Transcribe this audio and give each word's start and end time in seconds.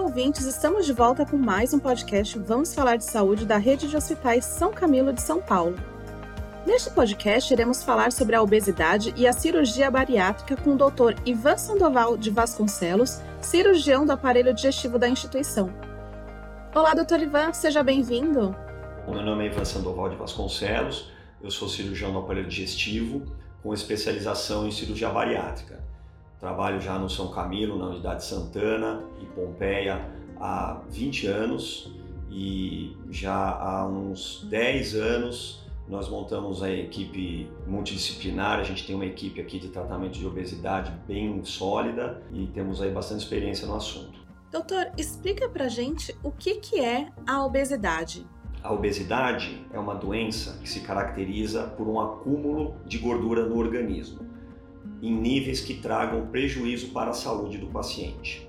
Olá, 0.00 0.08
ouvintes! 0.08 0.46
Estamos 0.46 0.86
de 0.86 0.94
volta 0.94 1.26
com 1.26 1.36
mais 1.36 1.74
um 1.74 1.78
podcast 1.78 2.38
Vamos 2.38 2.74
Falar 2.74 2.96
de 2.96 3.04
Saúde 3.04 3.44
da 3.44 3.58
Rede 3.58 3.86
de 3.86 3.94
Hospitais 3.94 4.46
São 4.46 4.72
Camilo 4.72 5.12
de 5.12 5.20
São 5.20 5.42
Paulo. 5.42 5.76
Neste 6.66 6.88
podcast, 6.90 7.52
iremos 7.52 7.84
falar 7.84 8.10
sobre 8.10 8.34
a 8.34 8.40
obesidade 8.40 9.12
e 9.14 9.26
a 9.26 9.32
cirurgia 9.34 9.90
bariátrica 9.90 10.56
com 10.56 10.70
o 10.70 10.76
Dr. 10.78 11.20
Ivan 11.26 11.58
Sandoval 11.58 12.16
de 12.16 12.30
Vasconcelos, 12.30 13.20
cirurgião 13.42 14.06
do 14.06 14.12
aparelho 14.12 14.54
digestivo 14.54 14.98
da 14.98 15.06
instituição. 15.06 15.70
Olá, 16.74 16.94
Dr. 16.94 17.20
Ivan, 17.20 17.52
seja 17.52 17.82
bem-vindo. 17.82 18.56
Meu 19.06 19.22
nome 19.22 19.48
é 19.48 19.52
Ivan 19.52 19.66
Sandoval 19.66 20.08
de 20.08 20.16
Vasconcelos, 20.16 21.10
eu 21.42 21.50
sou 21.50 21.68
cirurgião 21.68 22.10
do 22.10 22.20
aparelho 22.20 22.48
digestivo 22.48 23.36
com 23.62 23.74
especialização 23.74 24.66
em 24.66 24.70
cirurgia 24.70 25.10
bariátrica. 25.10 25.78
Trabalho 26.40 26.80
já 26.80 26.98
no 26.98 27.10
São 27.10 27.30
Camilo, 27.30 27.78
na 27.78 27.88
Unidade 27.88 28.24
Santana 28.24 29.04
e 29.20 29.26
Pompeia 29.26 30.10
há 30.40 30.80
20 30.88 31.26
anos 31.26 31.94
e 32.30 32.96
já 33.10 33.34
há 33.34 33.86
uns 33.86 34.46
10 34.48 34.94
anos 34.94 35.60
nós 35.86 36.08
montamos 36.08 36.62
a 36.62 36.70
equipe 36.70 37.50
multidisciplinar, 37.66 38.60
a 38.60 38.62
gente 38.62 38.86
tem 38.86 38.94
uma 38.94 39.04
equipe 39.04 39.40
aqui 39.40 39.58
de 39.58 39.68
tratamento 39.68 40.18
de 40.18 40.26
obesidade 40.26 40.92
bem 41.06 41.44
sólida 41.44 42.22
e 42.32 42.46
temos 42.46 42.80
aí 42.80 42.90
bastante 42.90 43.22
experiência 43.22 43.66
no 43.66 43.74
assunto. 43.74 44.20
Doutor, 44.52 44.92
explica 44.96 45.48
pra 45.48 45.68
gente 45.68 46.16
o 46.22 46.30
que, 46.30 46.54
que 46.56 46.80
é 46.80 47.08
a 47.26 47.44
obesidade. 47.44 48.24
A 48.62 48.72
obesidade 48.72 49.66
é 49.72 49.78
uma 49.78 49.94
doença 49.94 50.58
que 50.58 50.68
se 50.68 50.80
caracteriza 50.80 51.64
por 51.64 51.88
um 51.88 52.00
acúmulo 52.00 52.76
de 52.86 52.98
gordura 52.98 53.44
no 53.46 53.58
organismo 53.58 54.29
em 55.02 55.14
níveis 55.14 55.60
que 55.60 55.74
tragam 55.74 56.26
prejuízo 56.26 56.88
para 56.88 57.10
a 57.10 57.14
saúde 57.14 57.58
do 57.58 57.66
paciente. 57.68 58.48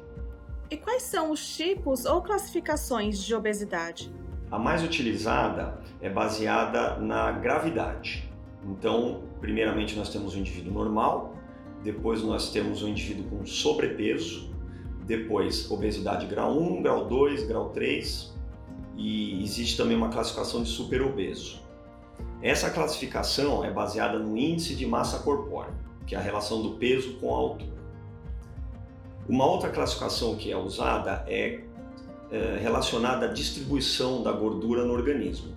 E 0.69 0.77
quais 0.77 1.03
são 1.03 1.31
os 1.31 1.55
tipos 1.55 2.05
ou 2.05 2.21
classificações 2.21 3.23
de 3.23 3.35
obesidade? 3.35 4.11
A 4.49 4.59
mais 4.59 4.83
utilizada 4.83 5.79
é 6.01 6.09
baseada 6.09 6.97
na 6.97 7.31
gravidade. 7.31 8.29
Então, 8.65 9.23
primeiramente 9.39 9.95
nós 9.95 10.09
temos 10.09 10.35
o 10.35 10.37
indivíduo 10.37 10.73
normal, 10.73 11.35
depois 11.83 12.21
nós 12.21 12.51
temos 12.51 12.83
o 12.83 12.87
indivíduo 12.87 13.25
com 13.29 13.45
sobrepeso, 13.45 14.53
depois 15.05 15.69
obesidade 15.71 16.25
grau 16.27 16.57
1, 16.57 16.81
grau 16.83 17.05
2, 17.05 17.47
grau 17.47 17.69
3 17.69 18.33
e 18.95 19.43
existe 19.43 19.77
também 19.77 19.97
uma 19.97 20.09
classificação 20.09 20.63
de 20.63 20.69
superobeso. 20.69 21.61
Essa 22.41 22.69
classificação 22.69 23.63
é 23.63 23.71
baseada 23.71 24.19
no 24.19 24.37
índice 24.37 24.75
de 24.75 24.85
massa 24.85 25.19
corpórea 25.19 25.90
que 26.05 26.15
é 26.15 26.17
a 26.17 26.21
relação 26.21 26.61
do 26.61 26.71
peso 26.71 27.13
com 27.13 27.33
a 27.33 27.37
altura. 27.37 27.81
Uma 29.27 29.45
outra 29.45 29.69
classificação 29.69 30.35
que 30.35 30.51
é 30.51 30.57
usada 30.57 31.23
é, 31.27 31.61
é 32.31 32.57
relacionada 32.61 33.27
à 33.27 33.29
distribuição 33.29 34.23
da 34.23 34.31
gordura 34.31 34.83
no 34.83 34.93
organismo. 34.93 35.55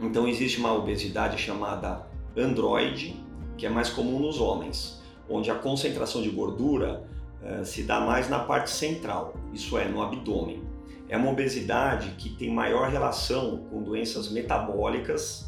Então 0.00 0.26
existe 0.26 0.58
uma 0.58 0.72
obesidade 0.72 1.38
chamada 1.38 2.06
androide, 2.36 3.16
que 3.56 3.66
é 3.66 3.68
mais 3.68 3.88
comum 3.88 4.18
nos 4.18 4.40
homens, 4.40 5.00
onde 5.28 5.50
a 5.50 5.54
concentração 5.54 6.22
de 6.22 6.28
gordura 6.28 7.04
eh, 7.42 7.64
se 7.64 7.82
dá 7.82 8.00
mais 8.00 8.28
na 8.28 8.40
parte 8.40 8.70
central, 8.70 9.34
isso 9.52 9.78
é, 9.78 9.86
no 9.86 10.02
abdômen. 10.02 10.62
É 11.08 11.16
uma 11.16 11.30
obesidade 11.30 12.10
que 12.18 12.30
tem 12.30 12.52
maior 12.52 12.90
relação 12.90 13.58
com 13.70 13.82
doenças 13.82 14.30
metabólicas 14.30 15.45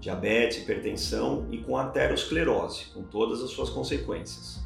diabetes, 0.00 0.58
hipertensão 0.58 1.46
e 1.50 1.58
com 1.58 1.76
aterosclerose, 1.76 2.86
com 2.94 3.02
todas 3.02 3.42
as 3.42 3.50
suas 3.50 3.68
consequências. 3.70 4.60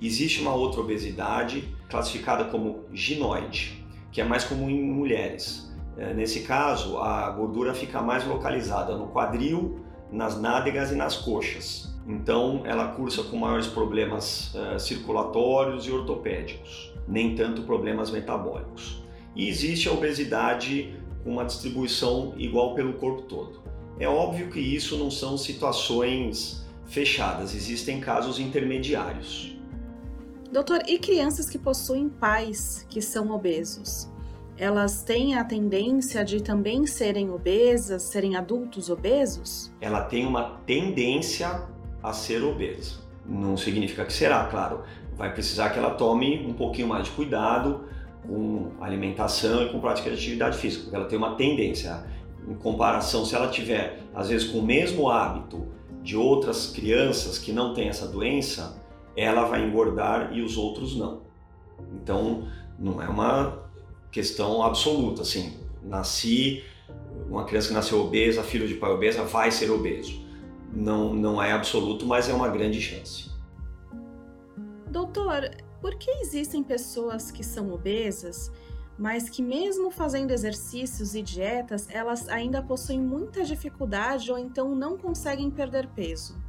Existe 0.00 0.40
uma 0.40 0.54
outra 0.54 0.80
obesidade 0.80 1.74
classificada 1.88 2.44
como 2.44 2.84
ginoide, 2.92 3.84
que 4.10 4.20
é 4.20 4.24
mais 4.24 4.44
comum 4.44 4.68
em 4.68 4.82
mulheres. 4.82 5.72
É, 5.96 6.12
nesse 6.12 6.40
caso, 6.40 6.98
a 6.98 7.30
gordura 7.30 7.72
fica 7.72 8.02
mais 8.02 8.26
localizada 8.26 8.96
no 8.96 9.08
quadril, 9.08 9.80
nas 10.10 10.40
nádegas 10.40 10.90
e 10.90 10.94
nas 10.94 11.16
coxas. 11.16 11.94
Então, 12.06 12.62
ela 12.64 12.88
cursa 12.88 13.22
com 13.22 13.36
maiores 13.36 13.68
problemas 13.68 14.52
uh, 14.54 14.78
circulatórios 14.78 15.86
e 15.86 15.92
ortopédicos, 15.92 16.92
nem 17.06 17.34
tanto 17.34 17.62
problemas 17.62 18.10
metabólicos. 18.10 19.02
E 19.36 19.48
existe 19.48 19.88
a 19.88 19.92
obesidade 19.92 20.96
com 21.22 21.30
uma 21.30 21.44
distribuição 21.44 22.34
igual 22.36 22.74
pelo 22.74 22.94
corpo 22.94 23.22
todo. 23.22 23.61
É 23.98 24.08
óbvio 24.08 24.50
que 24.50 24.60
isso 24.60 24.96
não 24.96 25.10
são 25.10 25.36
situações 25.36 26.64
fechadas, 26.86 27.54
existem 27.54 28.00
casos 28.00 28.38
intermediários. 28.38 29.56
Doutor, 30.50 30.82
e 30.86 30.98
crianças 30.98 31.48
que 31.48 31.58
possuem 31.58 32.08
pais 32.08 32.86
que 32.90 33.00
são 33.00 33.30
obesos? 33.30 34.10
Elas 34.58 35.02
têm 35.02 35.34
a 35.34 35.44
tendência 35.44 36.22
de 36.22 36.42
também 36.42 36.86
serem 36.86 37.30
obesas, 37.30 38.02
serem 38.02 38.36
adultos 38.36 38.90
obesos? 38.90 39.72
Ela 39.80 40.02
tem 40.02 40.26
uma 40.26 40.60
tendência 40.66 41.66
a 42.02 42.12
ser 42.12 42.42
obesa. 42.42 43.00
Não 43.24 43.56
significa 43.56 44.04
que 44.04 44.12
será, 44.12 44.44
claro. 44.46 44.82
Vai 45.16 45.32
precisar 45.32 45.70
que 45.70 45.78
ela 45.78 45.94
tome 45.94 46.44
um 46.46 46.52
pouquinho 46.52 46.88
mais 46.88 47.04
de 47.04 47.12
cuidado 47.12 47.84
com 48.26 48.72
alimentação 48.80 49.62
e 49.62 49.70
com 49.70 49.80
prática 49.80 50.10
de 50.10 50.16
atividade 50.16 50.58
física, 50.58 50.82
porque 50.82 50.96
ela 50.96 51.06
tem 51.06 51.18
uma 51.18 51.34
tendência 51.34 52.04
em 52.46 52.54
comparação, 52.54 53.24
se 53.24 53.34
ela 53.34 53.48
tiver, 53.48 54.02
às 54.14 54.28
vezes, 54.28 54.48
com 54.48 54.58
o 54.58 54.62
mesmo 54.62 55.08
hábito 55.08 55.66
de 56.02 56.16
outras 56.16 56.66
crianças 56.66 57.38
que 57.38 57.52
não 57.52 57.74
têm 57.74 57.88
essa 57.88 58.06
doença, 58.06 58.80
ela 59.16 59.44
vai 59.44 59.64
engordar 59.64 60.36
e 60.36 60.42
os 60.42 60.56
outros 60.56 60.96
não. 60.96 61.22
Então, 61.94 62.48
não 62.78 63.00
é 63.00 63.08
uma 63.08 63.70
questão 64.10 64.62
absoluta, 64.62 65.22
assim, 65.22 65.56
nasci, 65.82 66.64
uma 67.28 67.44
criança 67.44 67.68
que 67.68 67.74
nasceu 67.74 68.00
obesa, 68.00 68.42
filho 68.42 68.66
de 68.66 68.74
pai 68.74 68.90
obesa, 68.90 69.22
vai 69.24 69.50
ser 69.50 69.70
obeso. 69.70 70.22
Não, 70.72 71.14
não 71.14 71.42
é 71.42 71.52
absoluto, 71.52 72.04
mas 72.06 72.28
é 72.28 72.34
uma 72.34 72.48
grande 72.48 72.80
chance. 72.80 73.30
Doutor, 74.90 75.50
por 75.80 75.94
que 75.96 76.10
existem 76.20 76.62
pessoas 76.62 77.30
que 77.30 77.44
são 77.44 77.72
obesas 77.72 78.50
mas 79.02 79.28
que 79.28 79.42
mesmo 79.42 79.90
fazendo 79.90 80.30
exercícios 80.30 81.16
e 81.16 81.22
dietas, 81.22 81.88
elas 81.90 82.28
ainda 82.28 82.62
possuem 82.62 83.00
muita 83.00 83.42
dificuldade 83.42 84.30
ou 84.30 84.38
então 84.38 84.76
não 84.76 84.96
conseguem 84.96 85.50
perder 85.50 85.88
peso. 85.88 86.40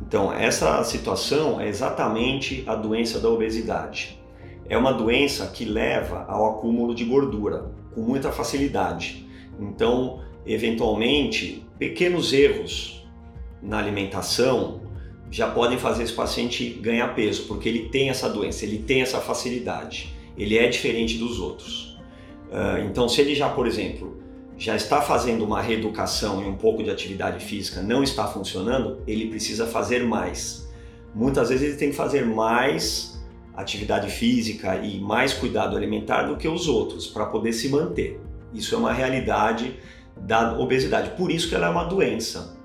Então, 0.00 0.32
essa 0.32 0.84
situação 0.84 1.60
é 1.60 1.66
exatamente 1.66 2.62
a 2.68 2.76
doença 2.76 3.18
da 3.18 3.28
obesidade. 3.28 4.22
É 4.68 4.78
uma 4.78 4.92
doença 4.92 5.48
que 5.48 5.64
leva 5.64 6.24
ao 6.28 6.52
acúmulo 6.52 6.94
de 6.94 7.04
gordura 7.04 7.72
com 7.92 8.00
muita 8.00 8.30
facilidade. 8.30 9.28
Então, 9.58 10.22
eventualmente, 10.46 11.66
pequenos 11.80 12.32
erros 12.32 13.04
na 13.60 13.76
alimentação 13.76 14.82
já 15.32 15.50
podem 15.50 15.78
fazer 15.78 16.04
esse 16.04 16.12
paciente 16.12 16.68
ganhar 16.74 17.12
peso, 17.16 17.48
porque 17.48 17.68
ele 17.68 17.88
tem 17.88 18.08
essa 18.08 18.28
doença, 18.28 18.64
ele 18.64 18.78
tem 18.78 19.02
essa 19.02 19.20
facilidade 19.20 20.21
ele 20.36 20.58
é 20.58 20.68
diferente 20.68 21.18
dos 21.18 21.38
outros. 21.38 21.98
Uh, 22.48 22.84
então, 22.88 23.08
se 23.08 23.20
ele 23.20 23.34
já, 23.34 23.48
por 23.48 23.66
exemplo, 23.66 24.22
já 24.56 24.76
está 24.76 25.00
fazendo 25.00 25.44
uma 25.44 25.60
reeducação 25.60 26.42
e 26.42 26.46
um 26.46 26.56
pouco 26.56 26.82
de 26.82 26.90
atividade 26.90 27.44
física 27.44 27.82
não 27.82 28.02
está 28.02 28.26
funcionando, 28.26 29.02
ele 29.06 29.28
precisa 29.28 29.66
fazer 29.66 30.04
mais. 30.04 30.70
Muitas 31.14 31.48
vezes 31.48 31.68
ele 31.68 31.76
tem 31.76 31.90
que 31.90 31.96
fazer 31.96 32.24
mais 32.24 33.20
atividade 33.54 34.10
física 34.10 34.76
e 34.76 35.00
mais 35.00 35.32
cuidado 35.32 35.76
alimentar 35.76 36.22
do 36.22 36.36
que 36.36 36.48
os 36.48 36.68
outros 36.68 37.06
para 37.06 37.26
poder 37.26 37.52
se 37.52 37.68
manter. 37.68 38.20
Isso 38.52 38.74
é 38.74 38.78
uma 38.78 38.92
realidade 38.92 39.74
da 40.16 40.58
obesidade. 40.58 41.10
Por 41.16 41.30
isso 41.30 41.48
que 41.48 41.54
ela 41.54 41.66
é 41.66 41.70
uma 41.70 41.84
doença. 41.84 42.56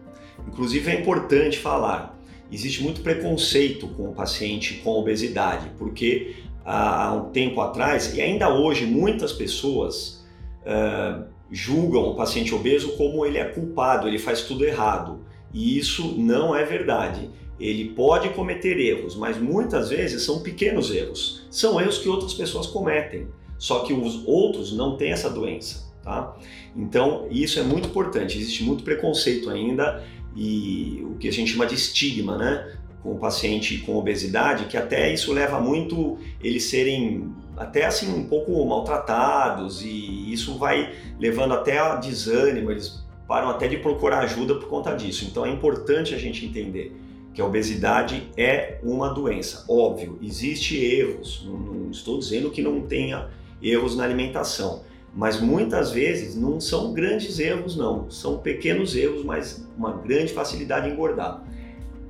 Inclusive 0.48 0.90
é 0.92 1.00
importante 1.00 1.58
falar, 1.58 2.18
existe 2.52 2.84
muito 2.84 3.02
preconceito 3.02 3.88
com 3.90 4.10
o 4.10 4.14
paciente 4.14 4.76
com 4.76 4.92
obesidade, 4.92 5.72
porque 5.78 6.36
há 6.70 7.14
um 7.14 7.30
tempo 7.32 7.62
atrás, 7.62 8.14
e 8.14 8.22
ainda 8.22 8.54
hoje 8.54 8.86
muitas 8.86 9.32
pessoas 9.32 10.26
uh, 10.64 11.24
julgam 11.50 12.10
o 12.10 12.16
paciente 12.16 12.54
obeso 12.54 12.98
como 12.98 13.26
ele 13.26 13.38
é 13.38 13.46
culpado, 13.46 14.06
ele 14.08 14.20
faz 14.20 14.42
tudo 14.42 14.66
errado. 14.66 15.26
E 15.54 15.78
isso 15.78 16.16
não 16.18 16.54
é 16.54 16.66
verdade. 16.66 17.30
Ele 17.58 17.86
pode 17.92 18.30
cometer 18.30 18.78
erros, 18.78 19.16
mas 19.16 19.38
muitas 19.38 19.90
vezes 19.90 20.24
são 20.24 20.42
pequenos 20.42 20.94
erros. 20.94 21.48
São 21.50 21.80
erros 21.80 22.00
que 22.00 22.10
outras 22.10 22.34
pessoas 22.34 22.68
cometem, 22.68 23.30
só 23.58 23.80
que 23.80 23.94
os 23.94 24.22
outros 24.28 24.76
não 24.76 24.98
têm 24.98 25.12
essa 25.12 25.30
doença. 25.30 25.88
Tá? 26.04 26.36
Então, 26.76 27.28
isso 27.32 27.60
é 27.60 27.64
muito 27.64 27.88
importante. 27.88 28.38
Existe 28.38 28.64
muito 28.64 28.84
preconceito 28.84 29.50
ainda 29.50 30.04
e 30.36 31.02
o 31.04 31.16
que 31.16 31.28
a 31.30 31.32
gente 31.32 31.52
chama 31.52 31.66
de 31.66 31.76
estigma, 31.76 32.38
né? 32.38 32.77
Com 33.08 33.14
o 33.14 33.18
paciente 33.18 33.78
com 33.78 33.96
obesidade, 33.96 34.66
que 34.66 34.76
até 34.76 35.14
isso 35.14 35.32
leva 35.32 35.62
muito 35.62 36.18
eles 36.44 36.66
serem 36.66 37.34
até 37.56 37.86
assim 37.86 38.14
um 38.14 38.28
pouco 38.28 38.66
maltratados 38.66 39.82
e 39.82 40.34
isso 40.34 40.58
vai 40.58 40.94
levando 41.18 41.54
até 41.54 41.80
a 41.80 41.96
desânimo, 41.96 42.70
eles 42.70 43.02
param 43.26 43.50
até 43.50 43.70
de 43.70 43.78
procurar 43.78 44.20
ajuda 44.20 44.56
por 44.56 44.68
conta 44.68 44.94
disso. 44.94 45.24
Então 45.24 45.46
é 45.46 45.50
importante 45.50 46.14
a 46.14 46.18
gente 46.18 46.46
entender 46.46 46.94
que 47.34 47.40
a 47.40 47.46
obesidade 47.46 48.30
é 48.36 48.78
uma 48.84 49.08
doença. 49.08 49.64
Óbvio, 49.70 50.20
existe 50.22 50.76
erros, 50.76 51.48
não 51.48 51.90
estou 51.90 52.20
dizendo 52.20 52.52
que 52.52 52.62
não 52.62 52.82
tenha 52.82 53.30
erros 53.62 53.96
na 53.96 54.04
alimentação, 54.04 54.84
mas 55.16 55.40
muitas 55.40 55.92
vezes 55.92 56.36
não 56.36 56.60
são 56.60 56.92
grandes 56.92 57.40
erros 57.40 57.78
não, 57.78 58.12
são 58.12 58.40
pequenos 58.40 58.98
erros, 58.98 59.24
mas 59.24 59.66
uma 59.78 59.94
grande 59.94 60.34
facilidade 60.34 60.90
em 60.90 60.92
engordar. 60.92 61.47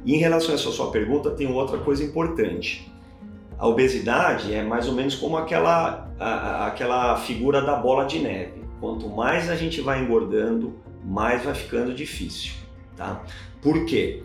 E 0.06 0.16
em 0.16 0.18
relação 0.18 0.52
a 0.52 0.56
essa 0.56 0.72
sua 0.72 0.92
pergunta, 0.92 1.32
tem 1.32 1.52
outra 1.52 1.78
coisa 1.80 2.04
importante. 2.04 2.92
A 3.58 3.68
obesidade 3.68 4.54
é 4.54 4.64
mais 4.64 4.88
ou 4.88 4.94
menos 4.94 5.16
como 5.16 5.36
aquela, 5.38 6.10
a, 6.20 6.68
aquela 6.68 7.18
figura 7.18 7.62
da 7.62 7.76
bola 7.76 8.06
de 8.06 8.20
neve. 8.20 8.62
Quanto 8.80 9.10
mais 9.10 9.50
a 9.50 9.56
gente 9.56 9.82
vai 9.82 10.04
engordando, 10.04 10.76
mais 11.04 11.44
vai 11.44 11.56
ficando 11.56 11.94
difícil, 11.94 12.54
tá? 12.96 13.24
Por 13.62 13.86
quê? 13.86 14.22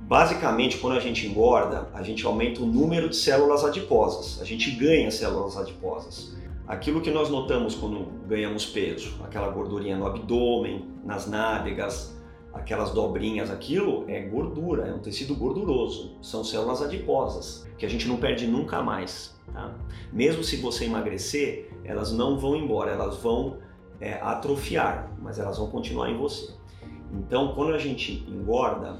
Basicamente, 0.00 0.78
quando 0.78 0.96
a 0.96 1.00
gente 1.00 1.26
engorda, 1.26 1.88
a 1.94 2.02
gente 2.02 2.24
aumenta 2.24 2.62
o 2.62 2.66
número 2.66 3.08
de 3.08 3.16
células 3.16 3.64
adiposas, 3.64 4.40
a 4.40 4.44
gente 4.44 4.70
ganha 4.70 5.10
células 5.10 5.56
adiposas. 5.56 6.36
Aquilo 6.66 7.00
que 7.00 7.10
nós 7.10 7.30
notamos 7.30 7.74
quando 7.74 8.06
ganhamos 8.26 8.66
peso, 8.66 9.14
aquela 9.24 9.48
gordurinha 9.48 9.96
no 9.96 10.06
abdômen, 10.06 10.84
nas 11.04 11.26
nádegas, 11.26 12.17
aquelas 12.52 12.90
dobrinhas, 12.92 13.50
aquilo 13.50 14.04
é 14.08 14.20
gordura, 14.22 14.86
é 14.88 14.92
um 14.92 14.98
tecido 14.98 15.34
gorduroso, 15.34 16.16
são 16.22 16.42
células 16.42 16.82
adiposas, 16.82 17.68
que 17.76 17.84
a 17.84 17.88
gente 17.88 18.08
não 18.08 18.16
perde 18.16 18.46
nunca 18.46 18.82
mais. 18.82 19.38
Tá? 19.52 19.74
Mesmo 20.12 20.42
se 20.42 20.56
você 20.56 20.86
emagrecer, 20.86 21.70
elas 21.84 22.12
não 22.12 22.38
vão 22.38 22.56
embora, 22.56 22.92
elas 22.92 23.16
vão 23.18 23.58
é, 24.00 24.14
atrofiar, 24.14 25.12
mas 25.20 25.38
elas 25.38 25.58
vão 25.58 25.68
continuar 25.68 26.10
em 26.10 26.16
você. 26.16 26.54
Então, 27.12 27.54
quando 27.54 27.74
a 27.74 27.78
gente 27.78 28.24
engorda, 28.28 28.98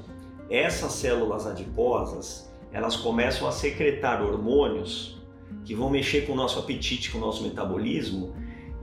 essas 0.49 0.93
células 0.93 1.45
adiposas, 1.45 2.51
elas 2.71 2.95
começam 2.95 3.47
a 3.47 3.51
secretar 3.51 4.23
hormônios 4.23 5.19
que 5.63 5.75
vão 5.75 5.89
mexer 5.89 6.25
com 6.25 6.33
o 6.33 6.35
nosso 6.35 6.59
apetite, 6.59 7.11
com 7.11 7.17
o 7.17 7.21
nosso 7.21 7.43
metabolismo 7.43 8.33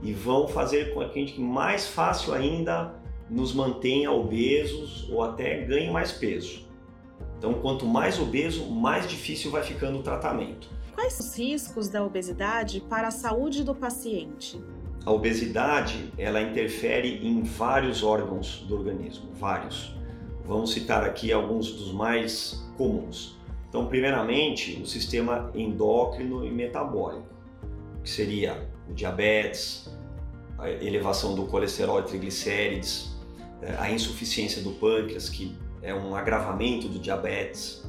e 0.01 0.13
vão 0.13 0.47
fazer 0.47 0.93
com 0.93 0.99
que 1.09 1.19
a 1.19 1.25
gente 1.25 1.41
mais 1.41 1.87
fácil 1.87 2.33
ainda 2.33 2.95
nos 3.29 3.53
mantenha 3.53 4.11
obesos 4.11 5.07
ou 5.09 5.21
até 5.23 5.63
ganhe 5.63 5.89
mais 5.91 6.11
peso. 6.11 6.67
Então, 7.37 7.53
quanto 7.53 7.85
mais 7.85 8.19
obeso, 8.19 8.65
mais 8.69 9.07
difícil 9.07 9.51
vai 9.51 9.63
ficando 9.63 9.99
o 9.99 10.03
tratamento. 10.03 10.69
Quais 10.93 11.19
os 11.19 11.37
riscos 11.37 11.89
da 11.89 12.03
obesidade 12.03 12.81
para 12.89 13.09
a 13.09 13.11
saúde 13.11 13.63
do 13.63 13.75
paciente? 13.75 14.59
A 15.05 15.11
obesidade, 15.11 16.11
ela 16.17 16.41
interfere 16.41 17.25
em 17.25 17.43
vários 17.43 18.03
órgãos 18.03 18.65
do 18.67 18.75
organismo, 18.75 19.29
vários. 19.33 19.95
Vamos 20.45 20.71
citar 20.71 21.03
aqui 21.03 21.31
alguns 21.31 21.71
dos 21.71 21.91
mais 21.91 22.65
comuns. 22.77 23.37
Então, 23.69 23.85
primeiramente, 23.85 24.81
o 24.81 24.85
sistema 24.85 25.51
endócrino 25.53 26.43
e 26.43 26.49
metabólico, 26.49 27.27
que 28.03 28.09
seria 28.09 28.67
o 28.89 28.93
diabetes, 28.93 29.89
a 30.57 30.69
elevação 30.69 31.35
do 31.35 31.45
colesterol 31.45 31.99
e 31.99 32.03
triglicérides, 32.03 33.16
a 33.79 33.89
insuficiência 33.91 34.61
do 34.61 34.71
pâncreas, 34.71 35.29
que 35.29 35.57
é 35.81 35.93
um 35.93 36.15
agravamento 36.15 36.87
do 36.87 36.99
diabetes. 36.99 37.83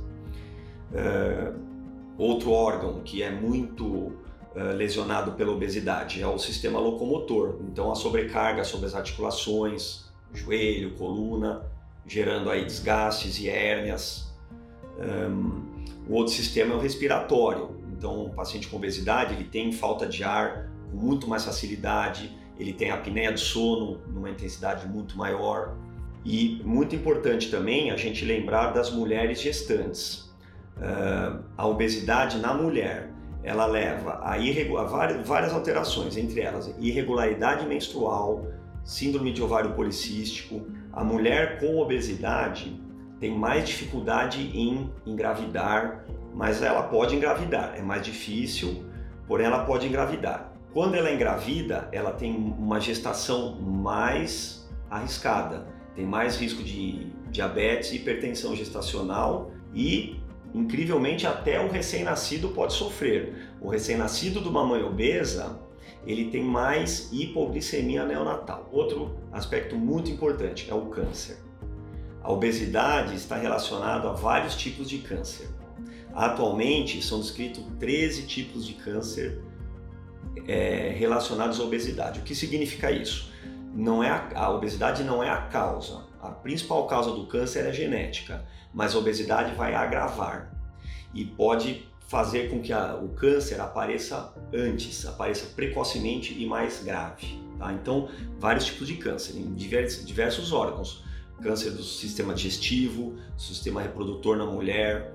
Uh, 0.92 1.58
outro 2.16 2.50
órgão 2.52 3.00
que 3.00 3.22
é 3.22 3.30
muito 3.30 3.84
uh, 3.86 4.74
lesionado 4.74 5.32
pela 5.32 5.52
obesidade 5.52 6.22
é 6.22 6.26
o 6.26 6.38
sistema 6.38 6.78
locomotor. 6.78 7.58
Então, 7.70 7.90
a 7.90 7.94
sobrecarga 7.94 8.64
sobre 8.64 8.86
as 8.86 8.94
articulações, 8.94 10.04
joelho, 10.32 10.94
coluna, 10.94 11.66
gerando 12.06 12.50
aí 12.50 12.64
desgastes 12.64 13.38
e 13.38 13.48
hérnias. 13.48 14.26
O 16.08 16.14
outro 16.14 16.32
sistema 16.32 16.74
é 16.74 16.76
o 16.76 16.80
respiratório. 16.80 17.76
Então, 17.92 18.24
o 18.24 18.30
paciente 18.30 18.66
com 18.66 18.76
obesidade 18.76 19.34
ele 19.34 19.44
tem 19.44 19.70
falta 19.70 20.06
de 20.06 20.24
ar 20.24 20.70
com 20.90 20.96
muito 20.96 21.28
mais 21.28 21.44
facilidade, 21.44 22.36
ele 22.58 22.72
tem 22.72 22.90
apneia 22.90 23.32
do 23.32 23.38
sono 23.38 24.00
numa 24.08 24.30
intensidade 24.30 24.86
muito 24.88 25.16
maior. 25.16 25.74
E 26.24 26.60
muito 26.64 26.94
importante 26.94 27.50
também 27.50 27.90
a 27.90 27.96
gente 27.96 28.24
lembrar 28.24 28.72
das 28.72 28.90
mulheres 28.90 29.40
gestantes. 29.40 30.30
Uh, 30.76 31.42
a 31.56 31.66
obesidade 31.66 32.38
na 32.38 32.54
mulher 32.54 33.10
ela 33.42 33.66
leva 33.66 34.20
a, 34.22 34.34
a 34.34 34.84
várias, 34.84 35.26
várias 35.26 35.52
alterações, 35.52 36.16
entre 36.16 36.40
elas 36.40 36.72
irregularidade 36.78 37.66
menstrual, 37.66 38.46
síndrome 38.84 39.32
de 39.32 39.42
ovário 39.42 39.72
policístico, 39.72 40.66
a 40.92 41.04
mulher 41.04 41.60
com 41.60 41.78
obesidade 41.78 42.80
tem 43.20 43.36
mais 43.36 43.66
dificuldade 43.66 44.50
em 44.54 44.90
engravidar, 45.06 46.04
mas 46.34 46.62
ela 46.62 46.82
pode 46.84 47.16
engravidar, 47.16 47.74
é 47.76 47.82
mais 47.82 48.02
difícil, 48.02 48.84
porém 49.26 49.46
ela 49.46 49.64
pode 49.64 49.86
engravidar. 49.86 50.47
Quando 50.72 50.94
ela 50.94 51.10
engravida, 51.10 51.88
ela 51.92 52.12
tem 52.12 52.34
uma 52.34 52.80
gestação 52.80 53.60
mais 53.60 54.68
arriscada, 54.90 55.66
tem 55.94 56.06
mais 56.06 56.36
risco 56.36 56.62
de 56.62 57.10
diabetes, 57.30 57.92
hipertensão 57.92 58.54
gestacional 58.54 59.50
e, 59.74 60.20
incrivelmente, 60.54 61.26
até 61.26 61.60
o 61.60 61.70
recém-nascido 61.70 62.48
pode 62.48 62.74
sofrer. 62.74 63.50
O 63.60 63.68
recém-nascido 63.68 64.40
de 64.40 64.48
uma 64.48 64.64
mãe 64.64 64.82
obesa 64.82 65.58
ele 66.06 66.30
tem 66.30 66.42
mais 66.42 67.10
hipoglicemia 67.12 68.04
neonatal. 68.04 68.68
Outro 68.72 69.18
aspecto 69.32 69.76
muito 69.76 70.10
importante 70.10 70.70
é 70.70 70.74
o 70.74 70.86
câncer. 70.86 71.38
A 72.22 72.32
obesidade 72.32 73.14
está 73.14 73.36
relacionada 73.36 74.08
a 74.08 74.12
vários 74.12 74.54
tipos 74.54 74.88
de 74.88 74.98
câncer. 74.98 75.48
Atualmente 76.14 77.02
são 77.02 77.20
descritos 77.20 77.64
13 77.78 78.22
tipos 78.26 78.66
de 78.66 78.74
câncer 78.74 79.42
é, 80.46 80.94
relacionados 80.96 81.60
à 81.60 81.62
obesidade. 81.62 82.20
O 82.20 82.22
que 82.22 82.34
significa 82.34 82.90
isso? 82.90 83.32
Não 83.74 84.02
é 84.02 84.10
a, 84.10 84.30
a 84.34 84.50
obesidade 84.50 85.04
não 85.04 85.22
é 85.22 85.30
a 85.30 85.42
causa. 85.42 86.04
A 86.20 86.30
principal 86.30 86.86
causa 86.86 87.12
do 87.12 87.26
câncer 87.26 87.66
é 87.66 87.72
genética, 87.72 88.44
mas 88.72 88.94
a 88.94 88.98
obesidade 88.98 89.54
vai 89.54 89.74
agravar 89.74 90.52
e 91.14 91.24
pode 91.24 91.86
fazer 92.08 92.50
com 92.50 92.60
que 92.60 92.72
a, 92.72 92.94
o 92.94 93.10
câncer 93.10 93.60
apareça 93.60 94.34
antes, 94.52 95.06
apareça 95.06 95.46
precocemente 95.54 96.34
e 96.34 96.46
mais 96.46 96.82
grave. 96.82 97.38
Tá? 97.58 97.72
Então, 97.72 98.08
vários 98.38 98.64
tipos 98.64 98.88
de 98.88 98.96
câncer, 98.96 99.36
em 99.36 99.54
diversos, 99.54 100.04
diversos 100.04 100.52
órgãos. 100.52 101.04
Câncer 101.42 101.70
do 101.70 101.84
sistema 101.84 102.34
digestivo, 102.34 103.14
sistema 103.36 103.80
reprodutor 103.80 104.36
na 104.36 104.46
mulher, 104.46 105.14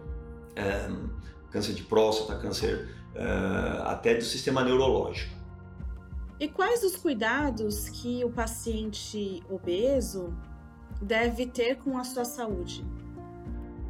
um, 0.89 1.09
câncer 1.51 1.73
de 1.73 1.83
próstata, 1.83 2.39
câncer 2.39 2.89
uh, 3.15 3.83
até 3.85 4.15
do 4.15 4.23
sistema 4.23 4.63
neurológico. 4.63 5.33
E 6.39 6.47
quais 6.47 6.83
os 6.83 6.95
cuidados 6.95 7.89
que 7.89 8.23
o 8.23 8.29
paciente 8.29 9.41
obeso 9.49 10.33
deve 11.01 11.45
ter 11.45 11.77
com 11.77 11.97
a 11.97 12.03
sua 12.03 12.25
saúde? 12.25 12.85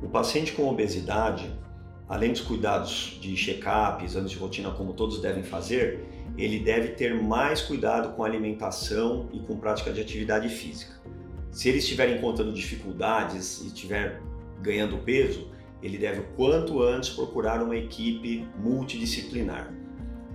O 0.01 0.10
paciente 0.10 0.51
com 0.51 0.68
obesidade, 0.68 1.51
além 2.08 2.32
dos 2.32 2.42
cuidados 2.42 3.18
de 3.22 3.36
check-up, 3.36 4.03
exames 4.03 4.32
de 4.32 4.38
rotina, 4.38 4.72
como 4.72 4.94
todos 4.94 5.22
devem 5.22 5.44
fazer, 5.44 6.06
ele 6.38 6.60
deve 6.60 6.89
ter 6.89 7.13
mais 7.22 7.62
cuidado 7.62 8.15
com 8.15 8.24
a 8.24 8.27
alimentação 8.27 9.30
e 9.32 9.39
com 9.39 9.58
prática 9.58 9.92
de 9.92 10.01
atividade 10.01 10.50
física. 10.50 10.94
Se 11.51 11.70
ele 11.70 11.77
estiver 11.77 12.18
encontrando 12.18 12.51
dificuldades 12.51 13.62
e 13.62 13.68
estiver 13.68 14.22
ganhando 14.62 14.98
peso, 14.98 15.52
ele 15.84 15.98
deve 15.98 16.22
o 16.22 16.24
quanto 16.38 16.82
antes 16.82 17.10
procurar 17.10 17.62
uma 17.62 17.75
equipe 17.75 18.48
multidisciplinar. 18.58 19.72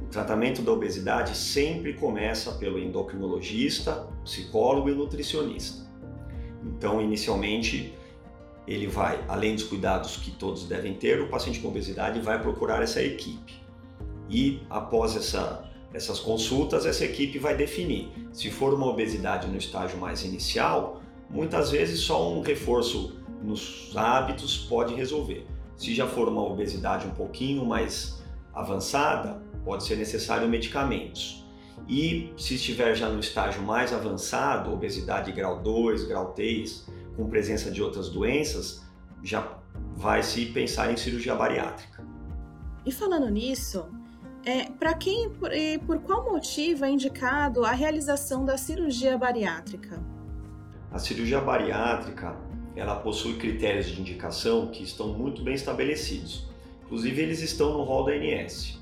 O 0.03 0.07
tratamento 0.07 0.61
da 0.61 0.71
obesidade 0.71 1.35
sempre 1.35 1.95
começa 1.95 2.53
pelo 2.53 2.79
endocrinologista, 2.79 4.07
psicólogo 4.23 4.91
e 4.91 4.95
nutricionista. 4.95 5.89
Então, 6.63 7.01
inicialmente, 7.01 7.95
ele 8.67 8.87
vai, 8.87 9.25
além 9.27 9.55
dos 9.55 9.65
cuidados 9.65 10.19
que 10.19 10.31
todos 10.31 10.65
devem 10.69 10.93
ter, 10.93 11.21
o 11.23 11.29
paciente 11.29 11.61
com 11.61 11.69
obesidade 11.69 12.21
vai 12.21 12.41
procurar 12.41 12.83
essa 12.83 13.03
equipe. 13.03 13.55
E 14.29 14.61
após 14.69 15.17
essa, 15.17 15.65
essas 15.95 16.21
consultas, 16.21 16.85
essa 16.85 17.07
equipe 17.07 17.39
vai 17.39 17.57
definir. 17.57 18.11
Se 18.33 18.51
for 18.51 18.75
uma 18.75 18.87
obesidade 18.87 19.47
no 19.47 19.57
estágio 19.57 19.99
mais 19.99 20.23
inicial, 20.23 21.01
muitas 21.31 21.71
vezes 21.71 22.01
só 22.01 22.31
um 22.31 22.43
reforço 22.43 23.18
nos 23.43 23.93
hábitos 23.97 24.57
pode 24.57 24.95
resolver. 24.95 25.47
Se 25.77 25.95
já 25.95 26.07
for 26.07 26.29
uma 26.29 26.43
obesidade 26.43 27.07
um 27.07 27.11
pouquinho 27.11 27.65
mais 27.65 28.23
avançada, 28.53 29.41
pode 29.65 29.85
ser 29.85 29.97
necessário 29.97 30.49
medicamentos. 30.49 31.47
E 31.89 32.33
se 32.37 32.55
estiver 32.55 32.95
já 32.95 33.09
no 33.09 33.21
estágio 33.21 33.63
mais 33.63 33.93
avançado, 33.93 34.73
obesidade 34.73 35.31
grau 35.33 35.63
2, 35.63 36.05
grau 36.05 36.33
3, 36.33 36.87
com 37.17 37.29
presença 37.29 37.71
de 37.71 37.83
outras 37.83 38.09
doenças, 38.09 38.83
já 39.23 39.59
vai 39.95 40.23
se 40.23 40.47
pensar 40.47 40.93
em 40.93 40.97
cirurgia 40.97 41.35
bariátrica. 41.35 42.05
E 42.85 42.93
falando 42.93 43.29
nisso, 43.31 43.87
é, 44.45 44.65
para 44.65 44.95
quem 44.95 45.31
e 45.53 45.79
por 45.79 46.01
qual 46.01 46.31
motivo 46.31 46.85
é 46.85 46.91
indicado 46.91 47.65
a 47.65 47.73
realização 47.73 48.45
da 48.45 48.57
cirurgia 48.57 49.17
bariátrica? 49.19 50.03
A 50.91 50.99
cirurgia 50.99 51.41
bariátrica 51.41 52.37
ela 52.79 52.95
possui 52.95 53.35
critérios 53.35 53.87
de 53.87 54.01
indicação 54.01 54.69
que 54.69 54.85
estão 54.85 55.09
muito 55.09 55.43
bem 55.43 55.55
estabelecidos. 55.55 56.49
Inclusive, 56.85 57.21
eles 57.21 57.43
estão 57.43 57.73
no 57.73 57.83
rol 57.83 58.05
da 58.05 58.13
ANS. 58.13 58.79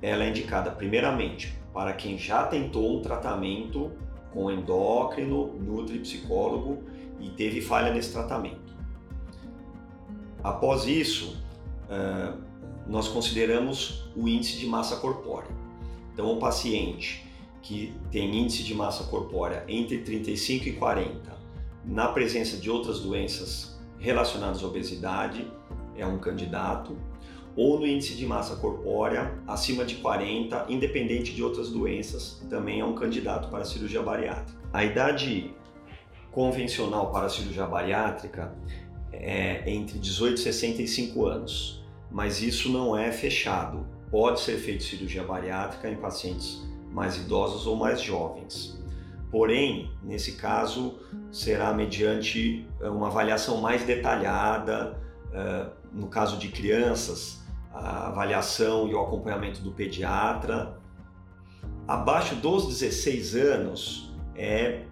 Ela 0.00 0.24
é 0.24 0.28
indicada 0.30 0.70
primeiramente 0.70 1.58
para 1.74 1.92
quem 1.92 2.16
já 2.16 2.46
tentou 2.46 2.96
um 2.96 3.02
tratamento 3.02 3.90
com 4.32 4.48
endócrino, 4.50 5.54
nutripsicólogo 5.54 6.84
e 7.18 7.30
teve 7.30 7.60
falha 7.60 7.92
nesse 7.92 8.12
tratamento. 8.12 8.76
Após 10.42 10.86
isso, 10.86 11.36
nós 12.86 13.08
consideramos 13.08 14.08
o 14.14 14.28
índice 14.28 14.56
de 14.56 14.66
massa 14.66 14.96
corpórea. 14.96 15.50
Então, 16.12 16.32
o 16.32 16.38
paciente 16.38 17.26
que 17.60 17.92
tem 18.12 18.34
índice 18.34 18.62
de 18.62 18.72
massa 18.72 19.02
corpórea 19.04 19.64
entre 19.66 19.98
35 19.98 20.68
e 20.68 20.72
40, 20.74 21.37
na 21.88 22.08
presença 22.08 22.58
de 22.58 22.70
outras 22.70 23.00
doenças 23.00 23.80
relacionadas 23.98 24.62
à 24.62 24.66
obesidade, 24.66 25.50
é 25.96 26.06
um 26.06 26.18
candidato, 26.18 26.96
ou 27.56 27.80
no 27.80 27.86
índice 27.86 28.14
de 28.14 28.26
massa 28.26 28.54
corpórea 28.56 29.34
acima 29.46 29.84
de 29.84 29.96
40, 29.96 30.66
independente 30.68 31.34
de 31.34 31.42
outras 31.42 31.70
doenças, 31.70 32.44
também 32.50 32.80
é 32.80 32.84
um 32.84 32.94
candidato 32.94 33.48
para 33.48 33.64
cirurgia 33.64 34.02
bariátrica. 34.02 34.60
A 34.70 34.84
idade 34.84 35.50
convencional 36.30 37.10
para 37.10 37.28
cirurgia 37.30 37.66
bariátrica 37.66 38.54
é 39.10 39.68
entre 39.68 39.98
18 39.98 40.36
e 40.36 40.42
65 40.42 41.26
anos, 41.26 41.82
mas 42.10 42.42
isso 42.42 42.70
não 42.70 42.96
é 42.96 43.10
fechado. 43.10 43.86
Pode 44.10 44.40
ser 44.40 44.58
feito 44.58 44.84
cirurgia 44.84 45.24
bariátrica 45.24 45.90
em 45.90 45.96
pacientes 45.96 46.62
mais 46.92 47.16
idosos 47.16 47.66
ou 47.66 47.76
mais 47.76 48.00
jovens. 48.00 48.77
Porém, 49.30 49.90
nesse 50.02 50.32
caso, 50.32 50.98
será 51.30 51.72
mediante 51.74 52.66
eh, 52.80 52.88
uma 52.88 53.08
avaliação 53.08 53.60
mais 53.60 53.84
detalhada. 53.84 54.98
Eh, 55.32 55.66
no 55.92 56.08
caso 56.08 56.38
de 56.38 56.48
crianças, 56.48 57.42
a 57.72 58.08
avaliação 58.08 58.88
e 58.88 58.94
o 58.94 59.00
acompanhamento 59.00 59.60
do 59.60 59.72
pediatra. 59.72 60.78
Abaixo 61.86 62.34
dos 62.36 62.66
16 62.66 63.34
anos 63.34 64.14
é 64.34 64.82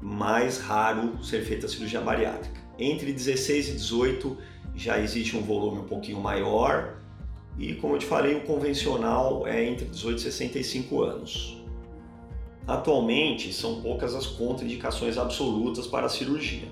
mais 0.00 0.58
raro 0.58 1.22
ser 1.24 1.42
feita 1.44 1.66
a 1.66 1.68
cirurgia 1.68 2.00
bariátrica. 2.00 2.60
Entre 2.78 3.12
16 3.12 3.68
e 3.68 3.72
18 3.72 4.36
já 4.74 4.98
existe 4.98 5.36
um 5.36 5.42
volume 5.42 5.80
um 5.80 5.84
pouquinho 5.84 6.20
maior 6.20 6.98
e, 7.58 7.74
como 7.74 7.94
eu 7.94 7.98
te 7.98 8.06
falei, 8.06 8.36
o 8.36 8.42
convencional 8.42 9.46
é 9.46 9.64
entre 9.64 9.86
18 9.86 10.18
e 10.18 10.22
65 10.22 11.02
anos. 11.02 11.57
Atualmente, 12.68 13.50
são 13.50 13.80
poucas 13.80 14.14
as 14.14 14.26
contraindicações 14.26 15.16
absolutas 15.16 15.86
para 15.86 16.04
a 16.04 16.08
cirurgia. 16.10 16.68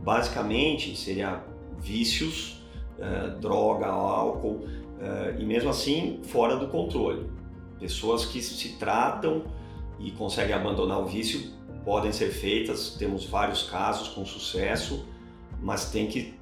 Basicamente, 0.00 0.96
seria 0.96 1.40
vícios, 1.78 2.60
eh, 2.98 3.28
droga, 3.40 3.86
álcool 3.86 4.66
eh, 4.98 5.36
e 5.38 5.44
mesmo 5.44 5.70
assim 5.70 6.18
fora 6.24 6.56
do 6.56 6.66
controle. 6.66 7.30
Pessoas 7.78 8.24
que 8.24 8.42
se 8.42 8.70
tratam 8.76 9.44
e 10.00 10.10
conseguem 10.10 10.52
abandonar 10.52 11.00
o 11.00 11.06
vício 11.06 11.52
podem 11.84 12.10
ser 12.10 12.30
feitas, 12.30 12.96
temos 12.98 13.24
vários 13.24 13.62
casos 13.62 14.08
com 14.08 14.24
sucesso, 14.24 15.06
mas 15.62 15.92
tem 15.92 16.08
que 16.08 16.34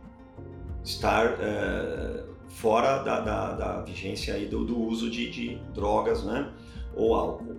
estar 0.82 1.34
uh, 1.34 2.34
fora 2.48 3.02
da, 3.02 3.20
da, 3.20 3.52
da, 3.52 3.80
vigência 3.82 4.32
aí 4.32 4.46
do, 4.46 4.64
do 4.64 4.80
uso 4.80 5.10
de, 5.10 5.30
de, 5.30 5.56
drogas 5.74 6.24
né, 6.24 6.50
ou 6.96 7.14
álcool. 7.14 7.56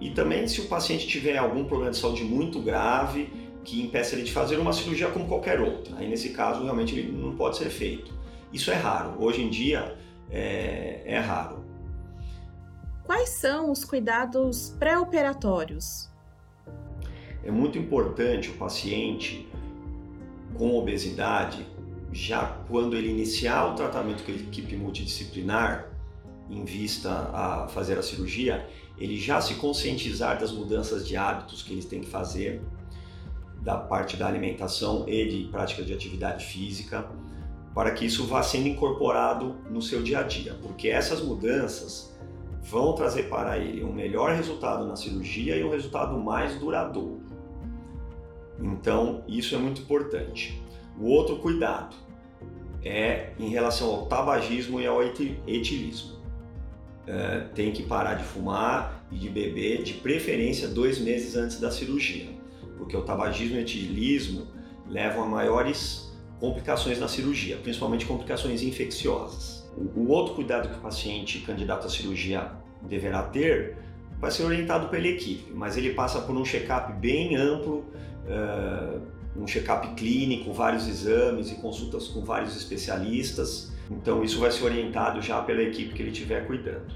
E 0.00 0.10
também 0.10 0.46
se 0.46 0.60
o 0.60 0.66
paciente 0.66 1.06
tiver 1.06 1.36
algum 1.36 1.64
problema 1.64 1.90
de 1.90 1.96
saúde 1.96 2.22
muito 2.24 2.60
grave 2.60 3.30
que 3.64 3.82
impeça 3.82 4.14
ele 4.14 4.22
de 4.22 4.32
fazer 4.32 4.58
uma 4.58 4.72
cirurgia 4.72 5.10
como 5.10 5.26
qualquer 5.26 5.60
outra. 5.60 5.96
Aí 5.96 6.08
nesse 6.08 6.30
caso 6.30 6.62
realmente 6.62 6.96
ele 6.96 7.10
não 7.10 7.36
pode 7.36 7.56
ser 7.56 7.70
feito. 7.70 8.14
Isso 8.52 8.70
é 8.70 8.74
raro. 8.74 9.14
Hoje 9.18 9.42
em 9.42 9.50
dia 9.50 9.96
é, 10.30 11.02
é 11.04 11.18
raro. 11.18 11.64
Quais 13.04 13.30
são 13.30 13.70
os 13.70 13.84
cuidados 13.84 14.74
pré-operatórios? 14.78 16.08
É 17.44 17.50
muito 17.50 17.78
importante 17.78 18.50
o 18.50 18.54
paciente 18.54 19.48
com 20.54 20.76
obesidade, 20.76 21.64
já 22.12 22.58
quando 22.68 22.96
ele 22.96 23.08
iniciar 23.08 23.66
o 23.66 23.74
tratamento 23.74 24.24
com 24.24 24.32
a 24.32 24.34
equipe 24.34 24.74
multidisciplinar, 24.74 25.88
em 26.48 26.64
vista 26.64 27.10
a 27.32 27.68
fazer 27.68 27.98
a 27.98 28.02
cirurgia, 28.02 28.68
ele 28.98 29.16
já 29.16 29.40
se 29.40 29.54
conscientizar 29.54 30.38
das 30.38 30.52
mudanças 30.52 31.06
de 31.06 31.16
hábitos 31.16 31.62
que 31.62 31.72
eles 31.72 31.84
têm 31.84 32.00
que 32.00 32.08
fazer, 32.08 32.62
da 33.60 33.76
parte 33.76 34.16
da 34.16 34.28
alimentação 34.28 35.04
e 35.08 35.26
de 35.26 35.48
prática 35.50 35.82
de 35.82 35.92
atividade 35.92 36.44
física, 36.44 37.08
para 37.74 37.90
que 37.90 38.06
isso 38.06 38.26
vá 38.26 38.42
sendo 38.42 38.68
incorporado 38.68 39.56
no 39.68 39.82
seu 39.82 40.02
dia 40.02 40.20
a 40.20 40.22
dia, 40.22 40.56
porque 40.62 40.88
essas 40.88 41.20
mudanças 41.20 42.16
vão 42.62 42.94
trazer 42.94 43.24
para 43.24 43.58
ele 43.58 43.84
um 43.84 43.92
melhor 43.92 44.34
resultado 44.34 44.86
na 44.86 44.96
cirurgia 44.96 45.56
e 45.56 45.64
um 45.64 45.70
resultado 45.70 46.18
mais 46.18 46.58
duradouro. 46.58 47.20
Então, 48.58 49.22
isso 49.28 49.54
é 49.54 49.58
muito 49.58 49.82
importante. 49.82 50.62
O 50.98 51.08
outro 51.08 51.36
cuidado 51.36 51.94
é 52.82 53.32
em 53.38 53.50
relação 53.50 53.90
ao 53.90 54.06
tabagismo 54.06 54.80
e 54.80 54.86
ao 54.86 55.02
etilismo. 55.02 56.15
É, 57.06 57.44
tem 57.54 57.70
que 57.70 57.84
parar 57.84 58.14
de 58.14 58.24
fumar 58.24 59.06
e 59.12 59.16
de 59.16 59.28
beber, 59.28 59.84
de 59.84 59.94
preferência 59.94 60.66
dois 60.66 60.98
meses 60.98 61.36
antes 61.36 61.60
da 61.60 61.70
cirurgia, 61.70 62.26
porque 62.76 62.96
o 62.96 63.02
tabagismo 63.02 63.54
e 63.54 63.58
o 63.58 63.62
etilismo 63.62 64.48
levam 64.88 65.22
a 65.22 65.26
maiores 65.26 66.12
complicações 66.40 66.98
na 66.98 67.08
cirurgia, 67.08 67.56
principalmente 67.56 68.04
complicações 68.04 68.62
infecciosas. 68.62 69.66
O, 69.76 70.08
outro 70.08 70.34
cuidado 70.34 70.68
que 70.68 70.76
o 70.76 70.80
paciente 70.80 71.40
candidato 71.40 71.86
à 71.86 71.90
cirurgia 71.90 72.50
deverá 72.82 73.22
ter 73.22 73.76
vai 74.18 74.30
ser 74.30 74.44
orientado 74.44 74.88
pela 74.88 75.06
equipe, 75.06 75.52
mas 75.54 75.76
ele 75.76 75.92
passa 75.92 76.20
por 76.20 76.34
um 76.34 76.44
check-up 76.44 76.92
bem 76.94 77.36
amplo, 77.36 77.84
uh, 78.26 79.00
um 79.36 79.46
check-up 79.46 79.94
clínico, 79.94 80.52
vários 80.52 80.88
exames 80.88 81.52
e 81.52 81.56
consultas 81.56 82.08
com 82.08 82.24
vários 82.24 82.56
especialistas. 82.56 83.70
Então 83.90 84.22
isso 84.22 84.40
vai 84.40 84.50
ser 84.50 84.64
orientado 84.64 85.20
já 85.22 85.40
pela 85.42 85.62
equipe 85.62 85.94
que 85.94 86.02
ele 86.02 86.10
estiver 86.10 86.46
cuidando. 86.46 86.94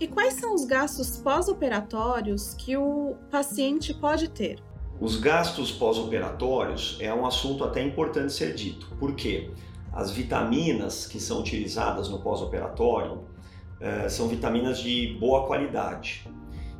E 0.00 0.08
quais 0.08 0.34
são 0.34 0.54
os 0.54 0.64
gastos 0.64 1.16
pós-operatórios 1.18 2.54
que 2.54 2.76
o 2.76 3.14
paciente 3.30 3.94
pode 3.94 4.28
ter? 4.28 4.58
Os 5.00 5.16
gastos 5.16 5.70
pós-operatórios 5.70 6.96
é 7.00 7.12
um 7.12 7.24
assunto 7.26 7.64
até 7.64 7.82
importante 7.82 8.32
ser 8.32 8.54
dito, 8.54 8.88
porque 8.98 9.50
as 9.92 10.10
vitaminas 10.10 11.06
que 11.06 11.20
são 11.20 11.40
utilizadas 11.40 12.08
no 12.08 12.20
pós-operatório 12.20 13.12
uh, 13.12 14.08
são 14.08 14.28
vitaminas 14.28 14.80
de 14.80 15.16
boa 15.20 15.46
qualidade 15.46 16.26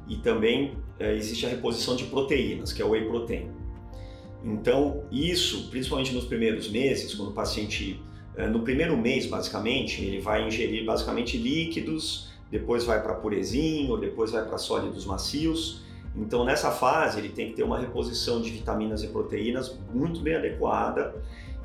e 0.08 0.16
também 0.16 0.76
é, 0.98 1.14
existe 1.14 1.46
a 1.46 1.48
reposição 1.48 1.96
de 1.96 2.04
proteínas, 2.04 2.72
que 2.72 2.82
é 2.82 2.84
o 2.84 2.90
whey 2.90 3.06
protein. 3.06 3.50
Então, 4.44 5.04
isso, 5.10 5.70
principalmente 5.70 6.12
nos 6.12 6.24
primeiros 6.24 6.68
meses, 6.70 7.14
quando 7.14 7.30
o 7.30 7.32
paciente, 7.32 8.00
no 8.36 8.60
primeiro 8.60 8.96
mês, 8.96 9.26
basicamente, 9.26 10.02
ele 10.02 10.20
vai 10.20 10.46
ingerir 10.46 10.84
basicamente 10.84 11.36
líquidos, 11.36 12.30
depois 12.50 12.84
vai 12.84 13.02
para 13.02 13.14
purezinho, 13.14 13.96
depois 13.96 14.30
vai 14.30 14.44
para 14.44 14.58
sólidos 14.58 15.04
macios. 15.04 15.82
Então, 16.16 16.44
nessa 16.44 16.70
fase, 16.70 17.18
ele 17.18 17.30
tem 17.30 17.48
que 17.48 17.54
ter 17.54 17.62
uma 17.62 17.78
reposição 17.78 18.40
de 18.40 18.50
vitaminas 18.50 19.02
e 19.02 19.08
proteínas 19.08 19.78
muito 19.92 20.20
bem 20.20 20.34
adequada 20.34 21.14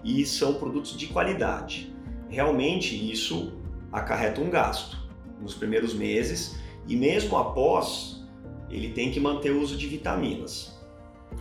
e 0.04 0.26
são 0.26 0.54
produtos 0.56 0.98
de 0.98 1.08
qualidade. 1.08 1.94
Realmente, 2.30 2.96
isso 3.12 3.54
acarreta 3.92 4.42
um 4.42 4.50
gasto 4.50 4.98
nos 5.42 5.54
primeiros 5.54 5.94
meses 5.94 6.58
e 6.88 6.96
mesmo 6.96 7.38
após 7.38 8.26
ele 8.70 8.90
tem 8.90 9.12
que 9.12 9.20
manter 9.20 9.52
o 9.52 9.62
uso 9.62 9.78
de 9.78 9.88
vitaminas. 9.88 10.78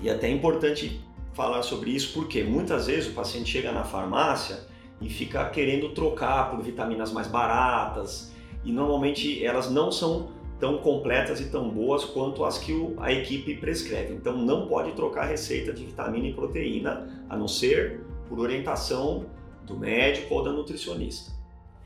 E 0.00 0.08
é 0.08 0.12
até 0.12 0.28
importante 0.28 1.00
falar 1.34 1.62
sobre 1.62 1.90
isso 1.90 2.12
porque 2.12 2.42
muitas 2.42 2.86
vezes 2.86 3.10
o 3.10 3.14
paciente 3.14 3.50
chega 3.50 3.72
na 3.72 3.84
farmácia 3.84 4.66
e 5.00 5.08
fica 5.08 5.44
querendo 5.50 5.90
trocar 5.90 6.50
por 6.50 6.62
vitaminas 6.62 7.12
mais 7.12 7.26
baratas 7.26 8.32
e 8.64 8.72
normalmente 8.72 9.44
elas 9.44 9.70
não 9.70 9.92
são 9.92 10.28
tão 10.58 10.78
completas 10.78 11.40
e 11.40 11.46
tão 11.50 11.68
boas 11.68 12.04
quanto 12.04 12.44
as 12.44 12.58
que 12.58 12.72
a 12.98 13.12
equipe 13.12 13.54
prescreve. 13.56 14.14
Então 14.14 14.36
não 14.36 14.66
pode 14.66 14.92
trocar 14.92 15.26
receita 15.26 15.72
de 15.72 15.84
vitamina 15.84 16.26
e 16.26 16.32
proteína 16.32 17.06
a 17.28 17.36
não 17.36 17.46
ser 17.46 18.00
por 18.28 18.38
orientação 18.38 19.26
do 19.64 19.76
médico 19.76 20.34
ou 20.34 20.42
da 20.42 20.50
nutricionista. 20.50 21.30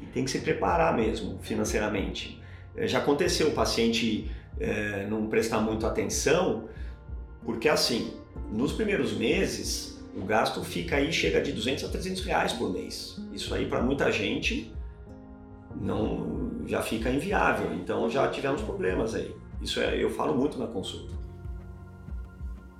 E 0.01 0.07
tem 0.07 0.25
que 0.25 0.31
se 0.31 0.41
preparar 0.41 0.97
mesmo 0.97 1.39
financeiramente. 1.43 2.41
Já 2.77 2.99
aconteceu 2.99 3.49
o 3.49 3.53
paciente 3.53 4.31
é, 4.59 5.07
não 5.07 5.27
prestar 5.27 5.61
muito 5.61 5.87
atenção, 5.87 6.69
porque 7.45 7.69
assim, 7.69 8.13
nos 8.51 8.73
primeiros 8.73 9.13
meses, 9.13 10.00
o 10.17 10.25
gasto 10.25 10.63
fica 10.65 10.97
aí, 10.97 11.13
chega 11.13 11.41
de 11.41 11.53
200 11.53 11.85
a 11.85 11.89
300 11.89 12.25
reais 12.25 12.53
por 12.53 12.73
mês. 12.73 13.21
Isso 13.33 13.55
aí 13.55 13.67
para 13.67 13.83
muita 13.83 14.11
gente 14.11 14.73
não 15.81 16.51
já 16.67 16.83
fica 16.83 17.11
inviável. 17.11 17.73
Então 17.75 18.11
já 18.11 18.29
tivemos 18.29 18.63
problemas 18.63 19.15
aí. 19.15 19.35
Isso 19.63 19.81
é, 19.81 20.03
eu 20.03 20.11
falo 20.11 20.35
muito 20.35 20.59
na 20.59 20.67
consulta. 20.67 21.21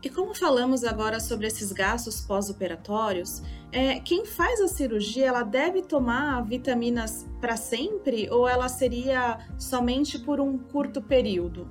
E 0.03 0.09
como 0.09 0.35
falamos 0.35 0.83
agora 0.83 1.21
sobre 1.21 1.47
esses 1.47 1.73
gastos 1.73 2.23
pós-operatórios, 2.23 3.43
é, 3.71 4.01
quem 4.01 4.25
faz 4.25 4.59
a 4.61 4.67
cirurgia 4.67 5.27
ela 5.27 5.43
deve 5.43 5.83
tomar 5.83 6.43
vitaminas 6.43 7.29
para 7.39 7.55
sempre 7.57 8.27
ou 8.31 8.49
ela 8.49 8.67
seria 8.69 9.39
somente 9.59 10.19
por 10.19 10.41
um 10.41 10.57
curto 10.57 11.03
período? 11.03 11.69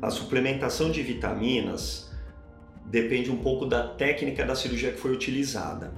A 0.00 0.10
suplementação 0.10 0.90
de 0.90 1.02
vitaminas 1.02 2.09
depende 2.86 3.30
um 3.30 3.36
pouco 3.36 3.66
da 3.66 3.86
técnica 3.86 4.44
da 4.44 4.54
cirurgia 4.54 4.92
que 4.92 4.98
foi 4.98 5.12
utilizada. 5.12 5.92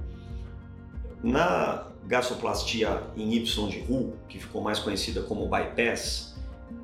Na 1.23 1.87
gastroplastia 2.05 3.01
em 3.15 3.33
Y 3.33 3.69
de 3.69 3.79
Roux, 3.79 4.13
que 4.27 4.39
ficou 4.39 4.61
mais 4.61 4.79
conhecida 4.79 5.21
como 5.21 5.49
bypass, 5.49 6.35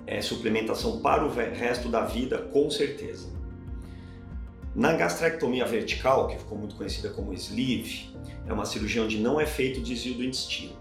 é 0.08 0.22
suplementação 0.22 1.02
para 1.02 1.26
o 1.26 1.30
resto 1.30 1.90
da 1.90 2.02
vida, 2.02 2.38
com 2.38 2.70
certeza. 2.70 3.30
Na 4.76 4.94
gastrectomia 4.94 5.66
vertical, 5.66 6.28
que 6.28 6.38
ficou 6.38 6.58
muito 6.58 6.76
conhecida 6.76 7.10
como 7.10 7.34
sleeve, 7.34 8.10
é 8.48 8.54
uma 8.54 8.66
cirurgia 8.66 9.04
onde 9.04 9.20
não 9.20 9.40
é 9.40 9.46
feito 9.46 9.82
desvio 9.82 10.16
do 10.16 10.24
intestino. 10.24 10.74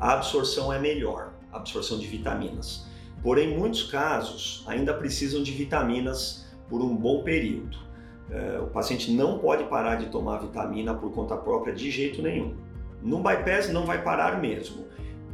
A 0.00 0.14
absorção 0.14 0.72
é 0.72 0.78
melhor, 0.78 1.34
a 1.52 1.58
absorção 1.58 1.98
de 1.98 2.06
vitaminas. 2.06 2.86
Porém, 3.22 3.56
muitos 3.56 3.84
casos, 3.84 4.64
ainda 4.66 4.94
precisam 4.94 5.42
de 5.42 5.52
vitaminas 5.52 6.46
por 6.68 6.80
um 6.80 6.96
bom 6.96 7.22
período. 7.22 7.83
É, 8.30 8.58
o 8.58 8.66
paciente 8.66 9.10
não 9.12 9.38
pode 9.38 9.64
parar 9.64 9.96
de 9.96 10.06
tomar 10.06 10.38
vitamina 10.38 10.94
por 10.94 11.12
conta 11.12 11.36
própria 11.36 11.74
de 11.74 11.90
jeito 11.90 12.22
nenhum. 12.22 12.54
No 13.02 13.18
bypass 13.18 13.68
não 13.70 13.84
vai 13.84 14.02
parar 14.02 14.40
mesmo. 14.40 14.86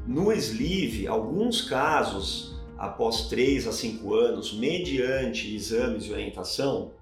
No 0.07 0.33
sleeve, 0.33 1.07
alguns 1.07 1.63
casos, 1.63 2.59
após 2.77 3.29
3 3.29 3.69
a 3.69 3.73
5 3.73 4.15
anos, 4.15 4.53
mediante 4.53 5.55
exames 5.55 6.05
e 6.05 6.13
orientação, 6.13 6.93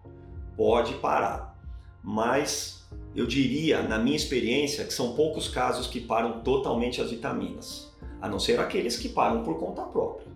pode 0.57 0.95
parar. 0.95 1.59
Mas 2.03 2.87
eu 3.15 3.27
diria, 3.27 3.83
na 3.83 3.99
minha 3.99 4.17
experiência, 4.17 4.85
que 4.85 4.93
são 4.93 5.15
poucos 5.15 5.49
casos 5.49 5.87
que 5.87 6.01
param 6.01 6.41
totalmente 6.41 7.01
as 7.01 7.11
vitaminas, 7.11 7.93
a 8.21 8.29
não 8.29 8.39
ser 8.39 8.61
aqueles 8.61 8.97
que 8.97 9.09
param 9.09 9.43
por 9.43 9.59
conta 9.59 9.83
própria. 9.83 10.27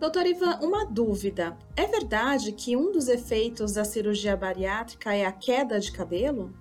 Doutor 0.00 0.26
Ivan, 0.26 0.58
uma 0.62 0.86
dúvida. 0.86 1.56
É 1.76 1.86
verdade 1.86 2.52
que 2.52 2.76
um 2.76 2.90
dos 2.90 3.06
efeitos 3.06 3.74
da 3.74 3.84
cirurgia 3.84 4.36
bariátrica 4.36 5.14
é 5.14 5.26
a 5.26 5.32
queda 5.32 5.78
de 5.78 5.92
cabelo? 5.92 6.52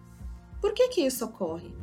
Por 0.62 0.74
que, 0.74 0.90
que 0.90 1.02
isso 1.02 1.26
ocorre? 1.26 1.74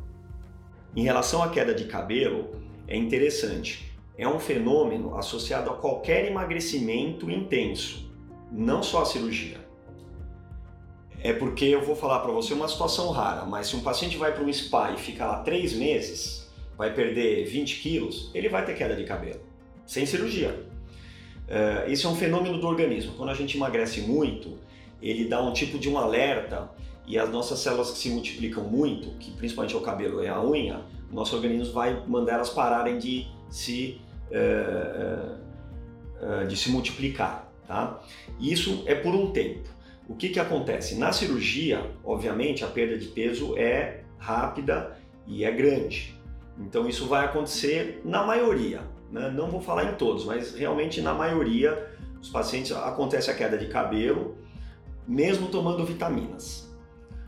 Em 0.95 1.03
relação 1.03 1.41
à 1.41 1.49
queda 1.49 1.73
de 1.73 1.85
cabelo, 1.85 2.61
é 2.87 2.95
interessante. 2.95 3.91
É 4.17 4.27
um 4.27 4.39
fenômeno 4.39 5.17
associado 5.17 5.69
a 5.69 5.75
qualquer 5.75 6.25
emagrecimento 6.25 7.29
intenso, 7.29 8.09
não 8.51 8.81
só 8.81 9.01
a 9.01 9.05
cirurgia 9.05 9.67
é 11.21 11.33
porque 11.33 11.65
eu 11.65 11.81
vou 11.81 11.95
falar 11.95 12.19
para 12.19 12.31
você 12.31 12.53
uma 12.53 12.67
situação 12.67 13.09
rara, 13.09 13.45
mas 13.45 13.67
se 13.67 13.75
um 13.75 13.81
paciente 13.81 14.17
vai 14.17 14.33
para 14.33 14.43
um 14.43 14.53
spa 14.53 14.91
e 14.91 14.97
fica 14.97 15.25
lá 15.25 15.39
três 15.39 15.73
meses, 15.73 16.49
vai 16.77 16.93
perder 16.93 17.45
20 17.45 17.81
quilos, 17.81 18.31
ele 18.33 18.49
vai 18.49 18.63
ter 18.65 18.75
queda 18.75 18.95
de 18.95 19.03
cabelo, 19.03 19.41
sem 19.85 20.05
cirurgia. 20.05 20.66
Uh, 21.47 21.89
esse 21.89 22.05
é 22.05 22.09
um 22.09 22.15
fenômeno 22.15 22.59
do 22.59 22.67
organismo. 22.67 23.13
Quando 23.15 23.29
a 23.29 23.33
gente 23.33 23.55
emagrece 23.55 24.01
muito, 24.01 24.57
ele 25.01 25.25
dá 25.25 25.41
um 25.41 25.53
tipo 25.53 25.79
de 25.79 25.89
um 25.89 25.97
alerta 25.97 26.69
e 27.05 27.17
as 27.17 27.29
nossas 27.29 27.59
células 27.59 27.91
que 27.91 27.97
se 27.97 28.09
multiplicam 28.09 28.63
muito, 28.65 29.11
que 29.17 29.31
principalmente 29.31 29.73
é 29.73 29.77
o 29.77 29.81
cabelo 29.81 30.21
e 30.21 30.27
a 30.27 30.43
unha, 30.43 30.81
o 31.09 31.15
nosso 31.15 31.35
organismo 31.35 31.73
vai 31.73 32.03
mandar 32.05 32.33
elas 32.33 32.49
pararem 32.49 32.97
de 32.97 33.27
se, 33.49 34.01
uh, 34.29 35.37
uh, 36.21 36.47
de 36.47 36.57
se 36.57 36.69
multiplicar. 36.69 37.49
Tá? 37.65 38.01
Isso 38.39 38.83
é 38.85 38.95
por 38.95 39.15
um 39.15 39.31
tempo. 39.31 39.69
O 40.07 40.15
que, 40.15 40.29
que 40.29 40.39
acontece? 40.39 40.95
Na 40.95 41.11
cirurgia, 41.11 41.91
obviamente, 42.03 42.63
a 42.63 42.67
perda 42.67 42.97
de 42.97 43.07
peso 43.07 43.57
é 43.57 44.03
rápida 44.17 44.97
e 45.25 45.43
é 45.43 45.51
grande. 45.51 46.15
Então, 46.59 46.87
isso 46.87 47.07
vai 47.07 47.25
acontecer 47.25 48.01
na 48.03 48.25
maioria. 48.25 48.81
Né? 49.11 49.29
Não 49.29 49.49
vou 49.49 49.61
falar 49.61 49.91
em 49.91 49.95
todos, 49.95 50.25
mas 50.25 50.53
realmente 50.53 51.01
na 51.01 51.13
maioria 51.13 51.91
os 52.21 52.29
pacientes 52.29 52.71
acontece 52.71 53.29
a 53.29 53.35
queda 53.35 53.57
de 53.57 53.67
cabelo, 53.67 54.37
mesmo 55.07 55.47
tomando 55.47 55.85
vitaminas. 55.85 56.67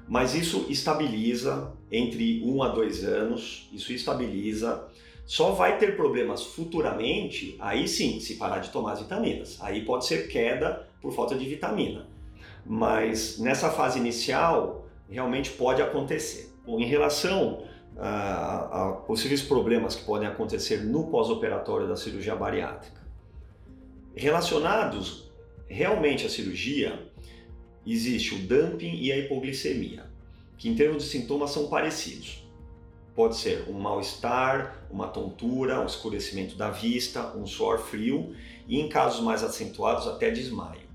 Mas 0.08 0.34
isso 0.34 0.66
estabiliza 0.70 1.72
entre 1.92 2.42
um 2.44 2.64
a 2.64 2.70
dois 2.70 3.04
anos, 3.04 3.70
isso 3.72 3.94
estabiliza. 3.94 4.88
Só 5.26 5.52
vai 5.52 5.78
ter 5.78 5.96
problemas 5.96 6.44
futuramente, 6.44 7.56
aí 7.60 7.88
sim, 7.88 8.20
se 8.20 8.36
parar 8.36 8.60
de 8.60 8.72
tomar 8.72 8.94
as 8.94 9.02
vitaminas. 9.02 9.58
Aí 9.62 9.86
pode 9.86 10.06
ser 10.06 10.28
queda 10.28 10.88
por 11.00 11.14
falta 11.14 11.36
de 11.36 11.48
vitamina 11.48 12.08
mas 12.66 13.40
nessa 13.40 13.72
fase 13.72 13.98
inicial 13.98 14.88
realmente 15.10 15.50
pode 15.50 15.82
acontecer. 15.82 16.54
Bom, 16.64 16.80
em 16.80 16.86
relação 16.86 17.64
a, 18.00 18.88
a 18.90 18.92
possíveis 18.94 19.42
problemas 19.42 19.96
que 19.96 20.04
podem 20.04 20.28
acontecer 20.28 20.84
no 20.84 21.08
pós-operatório 21.08 21.88
da 21.88 21.96
cirurgia 21.96 22.36
bariátrica, 22.36 23.02
relacionados 24.16 25.30
realmente 25.68 26.26
à 26.26 26.30
cirurgia, 26.30 27.08
existe 27.86 28.36
o 28.36 28.40
dumping 28.40 28.96
e 28.96 29.12
a 29.12 29.18
hipoglicemia, 29.18 30.06
que 30.58 30.70
em 30.70 30.76
termos 30.76 31.04
de 31.04 31.10
sintomas 31.10 31.52
são 31.52 31.68
parecidos. 31.68 32.48
Pode 33.16 33.36
ser 33.36 33.70
um 33.70 33.74
mal-estar, 33.74 34.88
uma 34.90 35.08
tontura, 35.08 35.82
um 35.82 35.86
escurecimento 35.86 36.56
da 36.56 36.70
vista, 36.72 37.36
um 37.36 37.46
suor 37.46 37.80
frio 37.80 38.34
e, 38.68 38.80
em 38.80 38.88
casos 38.88 39.22
mais 39.22 39.44
acentuados, 39.44 40.08
até 40.08 40.30
desmaio. 40.30 40.88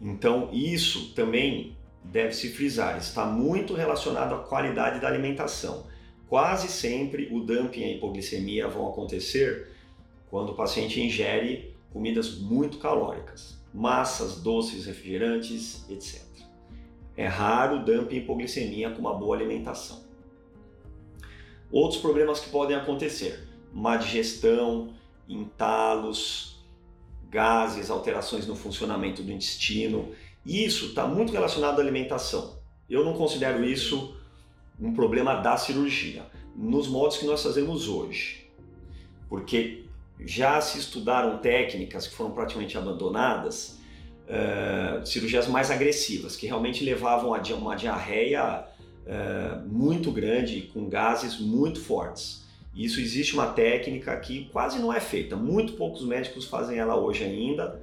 Então, 0.00 0.48
isso 0.52 1.12
também 1.14 1.76
deve 2.04 2.32
se 2.32 2.48
frisar, 2.48 2.98
está 2.98 3.24
muito 3.24 3.74
relacionado 3.74 4.34
à 4.34 4.38
qualidade 4.38 5.00
da 5.00 5.08
alimentação. 5.08 5.86
Quase 6.28 6.68
sempre 6.68 7.28
o 7.30 7.40
dumping 7.40 7.80
e 7.80 7.84
a 7.84 7.92
hipoglicemia 7.92 8.68
vão 8.68 8.88
acontecer 8.88 9.68
quando 10.30 10.50
o 10.50 10.54
paciente 10.54 11.00
ingere 11.00 11.74
comidas 11.92 12.38
muito 12.38 12.78
calóricas, 12.78 13.58
massas, 13.72 14.40
doces, 14.40 14.86
refrigerantes, 14.86 15.84
etc. 15.90 16.22
É 17.16 17.26
raro 17.26 17.80
o 17.80 17.84
dumping 17.84 18.16
e 18.16 18.18
hipoglicemia 18.20 18.90
com 18.90 19.00
uma 19.00 19.14
boa 19.14 19.36
alimentação. 19.36 20.02
Outros 21.70 22.00
problemas 22.00 22.40
que 22.40 22.50
podem 22.50 22.76
acontecer: 22.76 23.46
má 23.72 23.96
digestão, 23.96 24.94
entalos, 25.28 26.52
gases, 27.30 27.90
alterações 27.90 28.46
no 28.46 28.54
funcionamento 28.54 29.22
do 29.22 29.32
intestino. 29.32 30.14
Isso 30.44 30.86
está 30.86 31.06
muito 31.06 31.32
relacionado 31.32 31.78
à 31.78 31.82
alimentação. 31.82 32.58
Eu 32.88 33.04
não 33.04 33.14
considero 33.14 33.64
isso 33.64 34.16
um 34.80 34.92
problema 34.92 35.36
da 35.36 35.56
cirurgia, 35.56 36.24
nos 36.56 36.88
modos 36.88 37.16
que 37.16 37.26
nós 37.26 37.42
fazemos 37.42 37.88
hoje. 37.88 38.50
Porque 39.28 39.84
já 40.20 40.60
se 40.60 40.78
estudaram 40.78 41.38
técnicas 41.38 42.06
que 42.06 42.14
foram 42.14 42.32
praticamente 42.32 42.76
abandonadas, 42.76 43.78
uh, 44.26 45.06
cirurgias 45.06 45.46
mais 45.46 45.70
agressivas, 45.70 46.36
que 46.36 46.46
realmente 46.46 46.84
levavam 46.84 47.34
a 47.34 47.40
uma 47.54 47.74
diarreia 47.74 48.64
uh, 49.06 49.68
muito 49.68 50.10
grande, 50.10 50.70
com 50.72 50.88
gases 50.88 51.38
muito 51.38 51.80
fortes. 51.80 52.42
Isso 52.74 53.00
existe 53.00 53.34
uma 53.34 53.46
técnica 53.46 54.16
que 54.18 54.46
quase 54.46 54.78
não 54.78 54.92
é 54.92 55.00
feita, 55.00 55.36
muito 55.36 55.74
poucos 55.74 56.04
médicos 56.04 56.46
fazem 56.46 56.78
ela 56.78 56.96
hoje 56.96 57.22
ainda. 57.22 57.80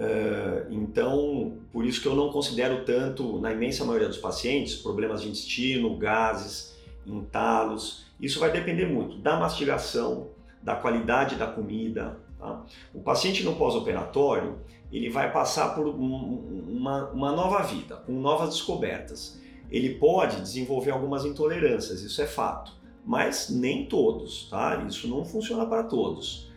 Uh, 0.00 0.72
então, 0.72 1.58
por 1.70 1.84
isso 1.84 2.00
que 2.00 2.08
eu 2.08 2.16
não 2.16 2.30
considero 2.30 2.84
tanto, 2.84 3.38
na 3.38 3.52
imensa 3.52 3.84
maioria 3.84 4.08
dos 4.08 4.16
pacientes, 4.16 4.74
problemas 4.74 5.20
de 5.20 5.28
intestino, 5.28 5.94
gases, 5.96 6.74
entalos. 7.06 8.06
Isso 8.18 8.40
vai 8.40 8.50
depender 8.50 8.86
muito 8.86 9.18
da 9.18 9.38
mastigação, 9.38 10.28
da 10.62 10.74
qualidade 10.74 11.36
da 11.36 11.46
comida. 11.46 12.18
Tá? 12.38 12.64
O 12.94 13.00
paciente 13.00 13.42
no 13.42 13.56
pós-operatório, 13.56 14.58
ele 14.90 15.10
vai 15.10 15.30
passar 15.30 15.74
por 15.74 15.86
um, 15.86 16.64
uma, 16.68 17.10
uma 17.10 17.32
nova 17.32 17.62
vida, 17.62 17.96
com 17.96 18.12
novas 18.12 18.50
descobertas. 18.50 19.38
Ele 19.70 19.94
pode 19.96 20.40
desenvolver 20.40 20.90
algumas 20.90 21.24
intolerâncias, 21.26 22.00
isso 22.00 22.22
é 22.22 22.26
fato 22.26 22.80
mas 23.04 23.48
nem 23.50 23.86
todos, 23.86 24.48
tá? 24.48 24.84
Isso 24.88 25.08
não 25.08 25.24
funciona 25.24 25.66
para 25.66 25.82
todos. 25.84 26.49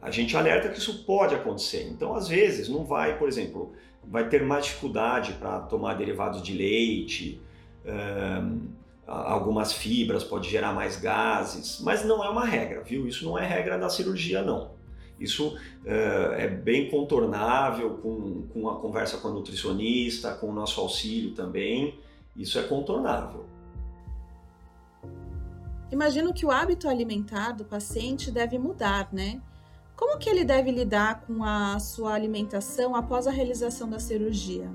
A 0.00 0.10
gente 0.10 0.36
alerta 0.36 0.68
que 0.68 0.78
isso 0.78 1.04
pode 1.04 1.34
acontecer. 1.34 1.88
Então, 1.90 2.14
às 2.14 2.28
vezes, 2.28 2.68
não 2.68 2.84
vai, 2.84 3.18
por 3.18 3.28
exemplo, 3.28 3.72
vai 4.02 4.28
ter 4.28 4.42
mais 4.42 4.64
dificuldade 4.66 5.34
para 5.34 5.60
tomar 5.60 5.94
derivados 5.94 6.42
de 6.42 6.54
leite, 6.54 7.40
um, 7.84 8.68
algumas 9.06 9.72
fibras 9.72 10.22
pode 10.22 10.48
gerar 10.48 10.72
mais 10.72 10.96
gases, 10.96 11.80
mas 11.80 12.04
não 12.04 12.24
é 12.24 12.28
uma 12.28 12.44
regra, 12.44 12.82
viu? 12.82 13.06
Isso 13.06 13.24
não 13.24 13.36
é 13.36 13.46
regra 13.46 13.78
da 13.78 13.88
cirurgia, 13.88 14.42
não. 14.42 14.72
Isso 15.18 15.48
uh, 15.48 16.32
é 16.34 16.48
bem 16.48 16.88
contornável 16.88 17.98
com, 17.98 18.46
com 18.48 18.70
a 18.70 18.80
conversa 18.80 19.18
com 19.18 19.28
a 19.28 19.30
nutricionista, 19.32 20.32
com 20.34 20.48
o 20.48 20.52
nosso 20.52 20.80
auxílio 20.80 21.34
também. 21.34 21.98
Isso 22.34 22.58
é 22.58 22.62
contornável. 22.62 23.44
Imagino 25.92 26.32
que 26.32 26.46
o 26.46 26.50
hábito 26.50 26.88
alimentar 26.88 27.52
do 27.52 27.64
paciente 27.64 28.30
deve 28.30 28.58
mudar, 28.58 29.08
né? 29.12 29.42
Como 30.00 30.16
que 30.16 30.30
ele 30.30 30.46
deve 30.46 30.70
lidar 30.70 31.26
com 31.26 31.44
a 31.44 31.78
sua 31.78 32.14
alimentação 32.14 32.96
após 32.96 33.26
a 33.26 33.30
realização 33.30 33.86
da 33.86 33.98
cirurgia? 33.98 34.66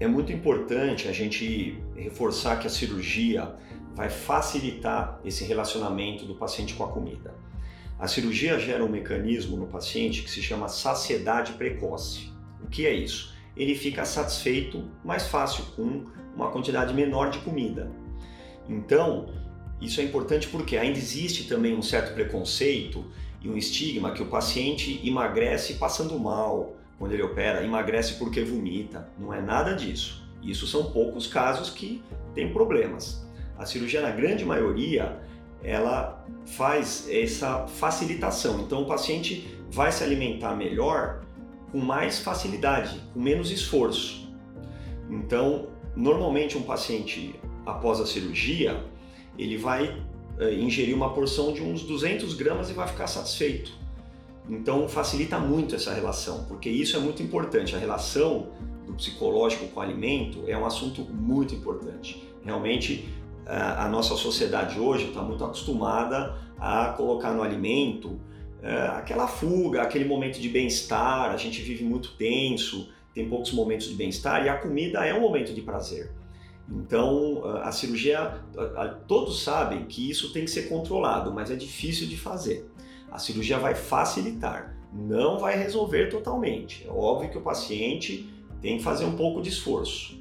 É 0.00 0.06
muito 0.06 0.32
importante 0.32 1.06
a 1.06 1.12
gente 1.12 1.78
reforçar 1.94 2.58
que 2.58 2.66
a 2.66 2.70
cirurgia 2.70 3.54
vai 3.94 4.08
facilitar 4.08 5.20
esse 5.22 5.44
relacionamento 5.44 6.24
do 6.24 6.34
paciente 6.34 6.72
com 6.72 6.84
a 6.84 6.88
comida. 6.88 7.34
A 7.98 8.08
cirurgia 8.08 8.58
gera 8.58 8.82
um 8.82 8.88
mecanismo 8.88 9.54
no 9.54 9.66
paciente 9.66 10.22
que 10.22 10.30
se 10.30 10.42
chama 10.42 10.66
saciedade 10.66 11.52
precoce. 11.52 12.32
O 12.64 12.68
que 12.68 12.86
é 12.86 12.94
isso? 12.94 13.36
Ele 13.54 13.74
fica 13.74 14.06
satisfeito 14.06 14.82
mais 15.04 15.26
fácil 15.26 15.62
com 15.76 16.04
uma 16.34 16.50
quantidade 16.50 16.94
menor 16.94 17.28
de 17.28 17.38
comida. 17.40 17.92
Então, 18.66 19.28
isso 19.78 20.00
é 20.00 20.04
importante 20.04 20.48
porque 20.48 20.78
ainda 20.78 20.98
existe 20.98 21.46
também 21.46 21.76
um 21.76 21.82
certo 21.82 22.14
preconceito 22.14 23.04
e 23.46 23.48
um 23.48 23.56
estigma 23.56 24.10
que 24.10 24.22
o 24.22 24.26
paciente 24.26 25.00
emagrece 25.06 25.74
passando 25.74 26.18
mal 26.18 26.74
quando 26.98 27.12
ele 27.12 27.22
opera, 27.22 27.64
emagrece 27.64 28.14
porque 28.14 28.42
vomita. 28.42 29.08
Não 29.18 29.32
é 29.32 29.40
nada 29.40 29.74
disso. 29.74 30.26
Isso 30.42 30.66
são 30.66 30.90
poucos 30.90 31.26
casos 31.26 31.70
que 31.70 32.02
têm 32.34 32.52
problemas. 32.52 33.24
A 33.56 33.64
cirurgia, 33.64 34.02
na 34.02 34.10
grande 34.10 34.44
maioria, 34.44 35.20
ela 35.62 36.26
faz 36.44 37.06
essa 37.08 37.66
facilitação. 37.66 38.60
Então, 38.60 38.82
o 38.82 38.86
paciente 38.86 39.56
vai 39.70 39.92
se 39.92 40.02
alimentar 40.02 40.56
melhor 40.56 41.22
com 41.70 41.78
mais 41.78 42.18
facilidade, 42.18 43.00
com 43.14 43.20
menos 43.20 43.50
esforço. 43.50 44.28
Então, 45.08 45.68
normalmente 45.94 46.58
um 46.58 46.62
paciente 46.62 47.38
após 47.64 48.00
a 48.00 48.06
cirurgia, 48.06 48.82
ele 49.38 49.56
vai 49.56 50.02
uh, 50.38 50.52
ingerir 50.52 50.94
uma 50.94 51.12
porção 51.12 51.52
de 51.52 51.62
uns 51.62 51.82
200 51.82 52.34
gramas 52.34 52.70
e 52.70 52.72
vai 52.72 52.86
ficar 52.86 53.06
satisfeito. 53.06 53.72
Então 54.48 54.88
facilita 54.88 55.38
muito 55.38 55.74
essa 55.74 55.92
relação, 55.92 56.44
porque 56.44 56.70
isso 56.70 56.96
é 56.96 57.00
muito 57.00 57.22
importante. 57.22 57.74
A 57.74 57.78
relação 57.78 58.48
do 58.86 58.94
psicológico 58.94 59.66
com 59.68 59.80
o 59.80 59.82
alimento 59.82 60.44
é 60.46 60.56
um 60.56 60.64
assunto 60.64 61.02
muito 61.02 61.54
importante. 61.54 62.22
Realmente 62.44 63.08
a 63.44 63.88
nossa 63.88 64.16
sociedade 64.16 64.78
hoje 64.78 65.06
está 65.06 65.22
muito 65.22 65.44
acostumada 65.44 66.36
a 66.58 66.88
colocar 66.96 67.32
no 67.32 67.42
alimento 67.42 68.20
aquela 68.96 69.28
fuga, 69.28 69.82
aquele 69.82 70.04
momento 70.04 70.40
de 70.40 70.48
bem-estar. 70.48 71.30
A 71.30 71.36
gente 71.36 71.60
vive 71.62 71.84
muito 71.84 72.16
tenso, 72.16 72.88
tem 73.14 73.28
poucos 73.28 73.52
momentos 73.52 73.88
de 73.88 73.94
bem-estar 73.94 74.44
e 74.44 74.48
a 74.48 74.56
comida 74.56 75.04
é 75.06 75.14
um 75.14 75.20
momento 75.20 75.54
de 75.54 75.62
prazer. 75.62 76.10
Então, 76.68 77.44
a 77.62 77.70
cirurgia, 77.70 78.40
todos 79.06 79.42
sabem 79.42 79.84
que 79.84 80.10
isso 80.10 80.32
tem 80.32 80.44
que 80.44 80.50
ser 80.50 80.68
controlado, 80.68 81.32
mas 81.32 81.50
é 81.50 81.56
difícil 81.56 82.08
de 82.08 82.16
fazer. 82.16 82.68
A 83.10 83.18
cirurgia 83.18 83.58
vai 83.58 83.74
facilitar, 83.74 84.76
não 84.92 85.38
vai 85.38 85.56
resolver 85.56 86.08
totalmente. 86.08 86.84
É 86.86 86.90
óbvio 86.90 87.30
que 87.30 87.38
o 87.38 87.40
paciente 87.40 88.28
tem 88.60 88.78
que 88.78 88.82
fazer 88.82 89.04
um 89.04 89.16
pouco 89.16 89.40
de 89.40 89.48
esforço. 89.48 90.18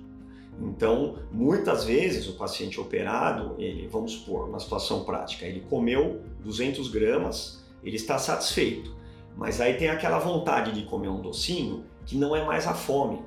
Então, 0.62 1.18
muitas 1.32 1.84
vezes 1.84 2.28
o 2.30 2.34
paciente 2.34 2.80
operado, 2.80 3.56
ele, 3.58 3.88
vamos 3.88 4.14
supor, 4.14 4.48
uma 4.48 4.60
situação 4.60 5.04
prática, 5.04 5.46
ele 5.46 5.62
comeu 5.62 6.22
200 6.44 6.90
gramas, 6.90 7.66
ele 7.84 7.96
está 7.96 8.18
satisfeito, 8.18 8.96
mas 9.36 9.60
aí 9.60 9.74
tem 9.74 9.90
aquela 9.90 10.18
vontade 10.18 10.72
de 10.72 10.84
comer 10.84 11.10
um 11.10 11.22
docinho 11.22 11.84
que 12.06 12.16
não 12.16 12.36
é 12.36 12.46
mais 12.46 12.68
a 12.68 12.74
fome, 12.74 13.22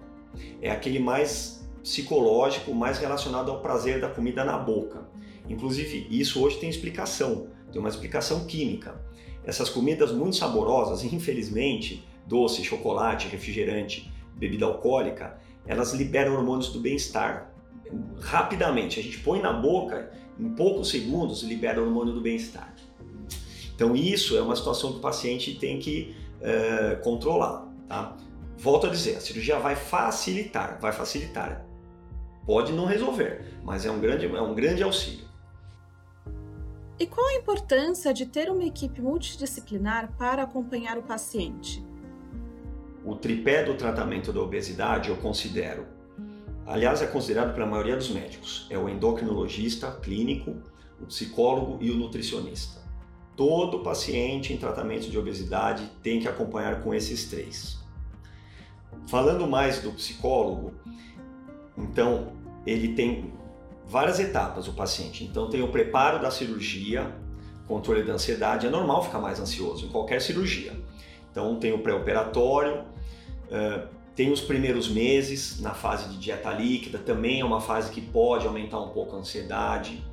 é 0.62 0.70
aquele 0.70 0.98
mais 0.98 1.57
psicológico 1.82 2.74
mais 2.74 2.98
relacionado 2.98 3.50
ao 3.50 3.60
prazer 3.60 4.00
da 4.00 4.08
comida 4.08 4.44
na 4.44 4.58
boca. 4.58 5.08
Inclusive, 5.48 6.06
isso 6.10 6.42
hoje 6.42 6.58
tem 6.58 6.68
explicação, 6.68 7.48
tem 7.72 7.80
uma 7.80 7.88
explicação 7.88 8.44
química. 8.46 9.00
Essas 9.44 9.68
comidas 9.68 10.12
muito 10.12 10.36
saborosas, 10.36 11.02
infelizmente, 11.12 12.06
doce, 12.26 12.62
chocolate, 12.62 13.28
refrigerante, 13.28 14.12
bebida 14.36 14.66
alcoólica, 14.66 15.38
elas 15.66 15.92
liberam 15.92 16.34
hormônios 16.34 16.68
do 16.68 16.80
bem-estar 16.80 17.52
rapidamente. 18.20 19.00
A 19.00 19.02
gente 19.02 19.18
põe 19.20 19.40
na 19.40 19.52
boca, 19.52 20.12
em 20.38 20.50
poucos 20.50 20.90
segundos, 20.90 21.42
libera 21.42 21.80
o 21.80 21.86
hormônio 21.86 22.12
do 22.12 22.20
bem-estar. 22.20 22.74
Então, 23.74 23.94
isso 23.94 24.36
é 24.36 24.42
uma 24.42 24.56
situação 24.56 24.92
que 24.92 24.98
o 24.98 25.00
paciente 25.00 25.54
tem 25.54 25.78
que 25.78 26.14
uh, 26.40 27.00
controlar. 27.02 27.66
Tá? 27.88 28.16
Volto 28.56 28.88
a 28.88 28.90
dizer, 28.90 29.16
a 29.16 29.20
cirurgia 29.20 29.58
vai 29.58 29.76
facilitar, 29.76 30.78
vai 30.80 30.92
facilitar. 30.92 31.64
Pode 32.48 32.72
não 32.72 32.86
resolver, 32.86 33.44
mas 33.62 33.84
é 33.84 33.90
um 33.90 34.00
grande, 34.00 34.24
é 34.24 34.40
um 34.40 34.54
grande 34.54 34.82
auxílio. 34.82 35.26
E 36.98 37.06
qual 37.06 37.26
a 37.26 37.34
importância 37.34 38.14
de 38.14 38.24
ter 38.24 38.50
uma 38.50 38.64
equipe 38.64 39.02
multidisciplinar 39.02 40.16
para 40.16 40.44
acompanhar 40.44 40.96
o 40.96 41.02
paciente? 41.02 41.84
O 43.04 43.14
tripé 43.14 43.64
do 43.64 43.74
tratamento 43.74 44.32
da 44.32 44.40
obesidade 44.40 45.10
eu 45.10 45.16
considero, 45.18 45.86
aliás, 46.64 47.02
é 47.02 47.06
considerado 47.06 47.52
pela 47.52 47.66
maioria 47.66 47.96
dos 47.96 48.08
médicos, 48.08 48.66
é 48.70 48.78
o 48.78 48.88
endocrinologista 48.88 49.90
clínico, 50.00 50.56
o 51.02 51.04
psicólogo 51.04 51.76
e 51.82 51.90
o 51.90 51.98
nutricionista. 51.98 52.80
Todo 53.36 53.82
paciente 53.82 54.54
em 54.54 54.56
tratamento 54.56 55.10
de 55.10 55.18
obesidade 55.18 55.86
tem 56.02 56.18
que 56.18 56.26
acompanhar 56.26 56.80
com 56.80 56.94
esses 56.94 57.28
três. 57.28 57.78
Falando 59.06 59.46
mais 59.46 59.82
do 59.82 59.92
psicólogo, 59.92 60.72
então 61.78 62.37
ele 62.66 62.94
tem 62.94 63.32
várias 63.86 64.20
etapas 64.20 64.68
o 64.68 64.72
paciente. 64.72 65.24
Então 65.24 65.48
tem 65.48 65.62
o 65.62 65.68
preparo 65.68 66.20
da 66.20 66.30
cirurgia, 66.30 67.14
controle 67.66 68.02
da 68.02 68.14
ansiedade, 68.14 68.66
é 68.66 68.70
normal 68.70 69.04
ficar 69.04 69.18
mais 69.18 69.40
ansioso 69.40 69.86
em 69.86 69.88
qualquer 69.88 70.20
cirurgia. 70.20 70.72
Então 71.30 71.56
tem 71.58 71.72
o 71.72 71.78
pré-operatório, 71.78 72.80
uh, 72.80 73.88
tem 74.14 74.32
os 74.32 74.40
primeiros 74.40 74.88
meses 74.88 75.60
na 75.60 75.74
fase 75.74 76.08
de 76.08 76.18
dieta 76.18 76.50
líquida, 76.50 76.98
também 76.98 77.40
é 77.40 77.44
uma 77.44 77.60
fase 77.60 77.90
que 77.90 78.00
pode 78.00 78.46
aumentar 78.46 78.80
um 78.80 78.88
pouco 78.88 79.14
a 79.14 79.20
ansiedade, 79.20 80.04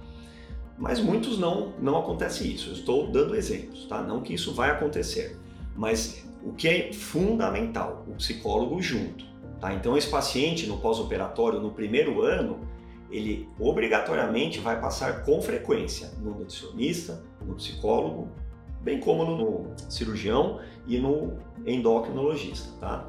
mas 0.77 0.99
muitos 0.99 1.39
não 1.39 1.73
não 1.79 1.97
acontece 1.97 2.53
isso. 2.53 2.69
Eu 2.69 2.73
estou 2.73 3.07
dando 3.07 3.35
exemplos, 3.35 3.85
tá? 3.87 4.01
Não 4.01 4.21
que 4.21 4.33
isso 4.33 4.53
vai 4.53 4.69
acontecer, 4.69 5.37
mas 5.75 6.23
o 6.43 6.53
que 6.53 6.67
é 6.67 6.93
fundamental, 6.93 8.05
o 8.07 8.11
psicólogo 8.15 8.79
junto. 8.81 9.25
Tá? 9.59 9.73
Então, 9.73 9.97
esse 9.97 10.09
paciente 10.09 10.67
no 10.67 10.77
pós-operatório, 10.77 11.59
no 11.59 11.71
primeiro 11.71 12.21
ano, 12.21 12.59
ele 13.09 13.47
obrigatoriamente 13.59 14.59
vai 14.59 14.79
passar 14.79 15.23
com 15.23 15.41
frequência 15.41 16.11
no 16.19 16.31
nutricionista, 16.39 17.23
no 17.45 17.55
psicólogo, 17.55 18.29
bem 18.81 18.99
como 18.99 19.25
no 19.25 19.73
cirurgião 19.89 20.59
e 20.85 20.97
no 20.99 21.37
endocrinologista. 21.65 22.69
Tá? 22.79 23.07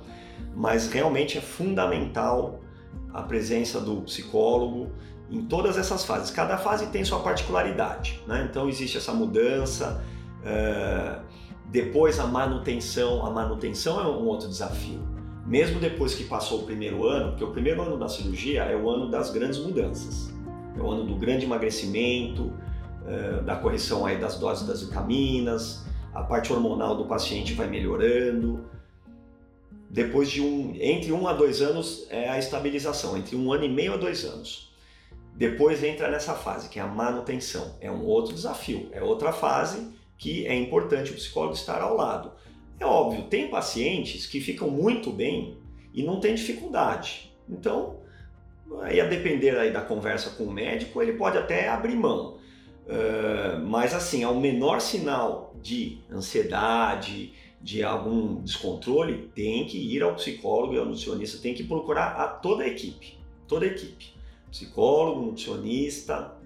Mas 0.55 0.91
realmente 0.91 1.39
é 1.39 1.41
fundamental 1.41 2.61
a 3.13 3.23
presença 3.23 3.81
do 3.81 4.03
psicólogo 4.03 4.91
em 5.31 5.43
todas 5.43 5.77
essas 5.77 6.05
fases. 6.05 6.31
Cada 6.31 6.57
fase 6.57 6.87
tem 6.87 7.05
sua 7.05 7.21
particularidade, 7.21 8.23
né? 8.27 8.47
então 8.49 8.69
existe 8.69 8.97
essa 8.97 9.13
mudança. 9.13 10.05
Uh, 10.43 11.25
depois 11.67 12.21
a 12.21 12.27
manutenção, 12.27 13.27
a 13.27 13.31
manutenção 13.31 14.01
é 14.01 14.07
um 14.07 14.25
outro 14.27 14.49
desafio 14.49 15.16
mesmo 15.47 15.79
depois 15.79 16.15
que 16.15 16.25
passou 16.25 16.63
o 16.63 16.63
primeiro 16.65 17.07
ano, 17.07 17.31
porque 17.31 17.45
o 17.45 17.53
primeiro 17.53 17.81
ano 17.81 17.97
da 17.97 18.09
cirurgia 18.09 18.65
é 18.65 18.77
o 18.77 18.91
ano 18.91 19.09
das 19.09 19.31
grandes 19.31 19.59
mudanças, 19.61 20.35
é 20.77 20.81
o 20.81 20.91
ano 20.91 21.05
do 21.05 21.15
grande 21.15 21.45
emagrecimento, 21.45 22.53
eh, 23.07 23.43
da 23.43 23.55
correção 23.55 24.05
aí 24.05 24.19
das 24.19 24.39
doses 24.39 24.67
das 24.67 24.83
vitaminas, 24.83 25.85
a 26.13 26.23
parte 26.23 26.53
hormonal 26.53 26.97
do 26.97 27.05
paciente 27.05 27.53
vai 27.53 27.69
melhorando. 27.69 28.65
Depois 29.89 30.29
de 30.29 30.43
um, 30.43 30.75
entre 30.81 31.13
um 31.13 31.29
a 31.29 31.33
dois 31.33 31.63
anos 31.63 32.07
é 32.11 32.29
a 32.29 32.39
estabilização, 32.39 33.17
entre 33.17 33.37
um 33.37 33.53
ano 33.53 33.65
e 33.65 33.69
meio 33.69 33.95
a 33.95 33.97
dois 33.97 34.25
anos. 34.25 34.75
Depois 35.33 35.85
entra 35.85 36.11
nessa 36.11 36.35
fase 36.35 36.69
que 36.69 36.81
é 36.81 36.83
a 36.83 36.87
manutenção, 36.87 37.77
é 37.81 37.91
um 37.91 38.05
outro 38.05 38.35
desafio, 38.35 38.89
é 38.91 39.03
outra 39.03 39.33
fase 39.33 39.95
que 40.19 40.47
é 40.47 40.55
importante 40.55 41.13
o 41.13 41.15
psicólogo 41.15 41.55
estar 41.55 41.81
ao 41.81 41.95
lado 41.95 42.33
é 42.79 42.85
óbvio, 42.85 43.25
tem 43.25 43.49
pacientes 43.49 44.27
que 44.27 44.41
ficam 44.41 44.71
muito 44.71 45.11
bem 45.11 45.57
e 45.95 46.03
não 46.03 46.21
tem 46.21 46.35
dificuldade. 46.35 47.35
Então, 47.49 48.01
aí 48.83 49.01
a 49.01 49.07
depender 49.07 49.57
aí 49.57 49.73
da 49.73 49.81
conversa 49.81 50.31
com 50.31 50.45
o 50.45 50.53
médico, 50.53 51.01
ele 51.01 51.15
pode 51.15 51.39
até 51.39 51.69
abrir 51.69 51.97
mão. 51.97 52.37
Uh, 52.87 53.59
mas 53.67 53.95
assim, 53.95 54.23
ao 54.23 54.35
menor 54.39 54.81
sinal 54.81 55.55
de 55.61 55.99
ansiedade, 56.11 57.33
de 57.61 57.83
algum 57.83 58.43
descontrole, 58.43 59.31
tem 59.35 59.67
que 59.67 59.79
ir 59.79 60.03
ao 60.03 60.15
psicólogo 60.15 60.75
e 60.75 60.79
ao 60.79 60.85
nutricionista, 60.85 61.39
tem 61.39 61.55
que 61.55 61.65
procurar 61.65 62.13
a 62.13 62.29
toda 62.29 62.63
a 62.63 62.69
equipe, 62.69 63.19
toda 63.49 63.65
a 63.65 63.69
equipe. 63.69 64.15
Psicólogo, 64.51 65.23
nutricionista, 65.23 66.37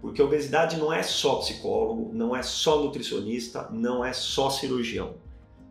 porque 0.00 0.22
obesidade 0.22 0.76
não 0.76 0.92
é 0.92 1.02
só 1.02 1.36
psicólogo, 1.36 2.10
não 2.12 2.36
é 2.36 2.42
só 2.42 2.80
nutricionista, 2.80 3.68
não 3.72 4.04
é 4.04 4.12
só 4.12 4.50
cirurgião 4.50 5.14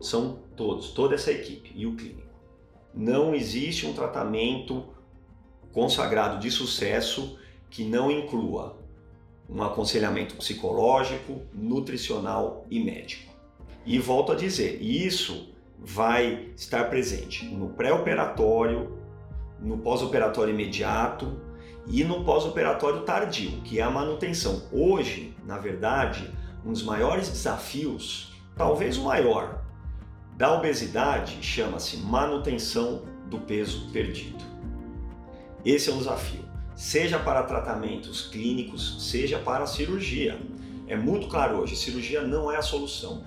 são 0.00 0.40
todos, 0.56 0.90
toda 0.90 1.14
essa 1.14 1.30
equipe 1.30 1.72
e 1.74 1.86
o 1.86 1.94
clínico. 1.96 2.28
Não 2.94 3.34
existe 3.34 3.86
um 3.86 3.92
tratamento 3.92 4.84
consagrado 5.72 6.38
de 6.38 6.50
sucesso 6.50 7.38
que 7.70 7.84
não 7.84 8.10
inclua 8.10 8.78
um 9.48 9.62
aconselhamento 9.62 10.36
psicológico, 10.36 11.42
nutricional 11.54 12.66
e 12.70 12.82
médico. 12.82 13.32
E 13.86 13.98
volto 13.98 14.32
a 14.32 14.34
dizer, 14.34 14.82
isso 14.82 15.54
vai 15.78 16.50
estar 16.56 16.90
presente 16.90 17.46
no 17.46 17.70
pré-operatório, 17.70 18.98
no 19.60 19.78
pós-operatório 19.78 20.52
imediato 20.52 21.40
e 21.86 22.04
no 22.04 22.24
pós-operatório 22.24 23.02
tardio, 23.02 23.62
que 23.62 23.78
é 23.78 23.82
a 23.82 23.90
manutenção. 23.90 24.64
Hoje, 24.70 25.34
na 25.46 25.56
verdade, 25.56 26.30
um 26.64 26.72
dos 26.72 26.82
maiores 26.82 27.28
desafios, 27.28 28.32
talvez 28.56 28.98
o 28.98 29.04
maior, 29.04 29.64
da 30.38 30.54
obesidade 30.54 31.42
chama-se 31.42 31.96
manutenção 31.96 33.02
do 33.26 33.40
peso 33.40 33.90
perdido. 33.90 34.38
Esse 35.64 35.90
é 35.90 35.92
um 35.92 35.98
desafio, 35.98 36.44
seja 36.76 37.18
para 37.18 37.42
tratamentos 37.42 38.28
clínicos, 38.28 39.10
seja 39.10 39.40
para 39.40 39.66
cirurgia. 39.66 40.38
É 40.86 40.94
muito 40.94 41.26
claro 41.26 41.58
hoje, 41.58 41.74
cirurgia 41.74 42.22
não 42.22 42.52
é 42.52 42.56
a 42.56 42.62
solução. 42.62 43.24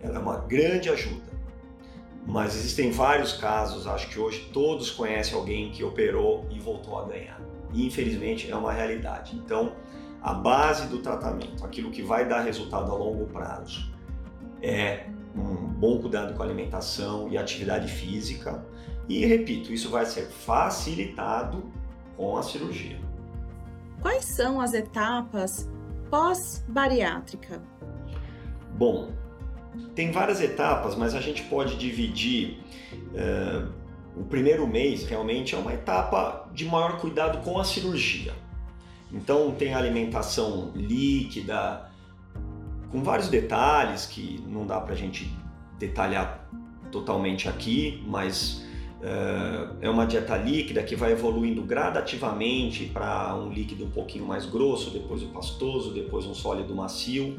Ela 0.00 0.14
é 0.14 0.18
uma 0.20 0.36
grande 0.36 0.88
ajuda. 0.88 1.34
Mas 2.24 2.54
existem 2.54 2.92
vários 2.92 3.32
casos, 3.32 3.88
acho 3.88 4.08
que 4.08 4.20
hoje 4.20 4.48
todos 4.52 4.92
conhecem 4.92 5.34
alguém 5.34 5.72
que 5.72 5.82
operou 5.82 6.46
e 6.52 6.60
voltou 6.60 6.96
a 7.00 7.04
ganhar. 7.04 7.40
E 7.72 7.84
infelizmente 7.84 8.48
é 8.48 8.54
uma 8.54 8.72
realidade. 8.72 9.34
Então, 9.34 9.72
a 10.22 10.32
base 10.32 10.86
do 10.86 11.00
tratamento, 11.00 11.66
aquilo 11.66 11.90
que 11.90 12.00
vai 12.00 12.28
dar 12.28 12.42
resultado 12.42 12.92
a 12.92 12.94
longo 12.94 13.26
prazo, 13.26 13.92
é 14.62 15.08
um 15.34 15.66
bom 15.66 16.00
cuidado 16.00 16.34
com 16.34 16.42
a 16.42 16.46
alimentação 16.46 17.28
e 17.28 17.36
atividade 17.36 17.90
física. 17.90 18.64
E 19.08 19.24
repito, 19.26 19.72
isso 19.72 19.90
vai 19.90 20.06
ser 20.06 20.26
facilitado 20.26 21.70
com 22.16 22.36
a 22.36 22.42
cirurgia. 22.42 22.98
Quais 24.00 24.24
são 24.24 24.60
as 24.60 24.72
etapas 24.74 25.68
pós-bariátrica? 26.10 27.60
Bom, 28.76 29.12
tem 29.94 30.10
várias 30.10 30.40
etapas, 30.40 30.94
mas 30.94 31.14
a 31.14 31.20
gente 31.20 31.42
pode 31.44 31.76
dividir. 31.76 32.60
Uh, 32.92 33.72
o 34.16 34.24
primeiro 34.24 34.66
mês 34.66 35.04
realmente 35.04 35.54
é 35.54 35.58
uma 35.58 35.72
etapa 35.72 36.48
de 36.52 36.64
maior 36.64 36.98
cuidado 36.98 37.38
com 37.44 37.58
a 37.58 37.64
cirurgia. 37.64 38.32
Então 39.12 39.52
tem 39.52 39.74
a 39.74 39.78
alimentação 39.78 40.70
líquida, 40.74 41.90
com 42.90 43.02
vários 43.02 43.28
detalhes 43.28 44.06
que 44.06 44.42
não 44.46 44.66
dá 44.66 44.80
para 44.80 44.94
a 44.94 44.96
gente 44.96 45.30
detalhar 45.78 46.48
totalmente 46.90 47.48
aqui, 47.48 48.02
mas 48.06 48.64
uh, 49.00 49.76
é 49.80 49.90
uma 49.90 50.06
dieta 50.06 50.36
líquida 50.36 50.82
que 50.82 50.94
vai 50.94 51.12
evoluindo 51.12 51.62
gradativamente 51.62 52.86
para 52.86 53.34
um 53.34 53.50
líquido 53.50 53.84
um 53.84 53.90
pouquinho 53.90 54.24
mais 54.24 54.46
grosso, 54.46 54.90
depois 54.90 55.22
o 55.22 55.26
pastoso, 55.28 55.92
depois 55.92 56.24
um 56.24 56.34
sólido 56.34 56.74
macio. 56.74 57.36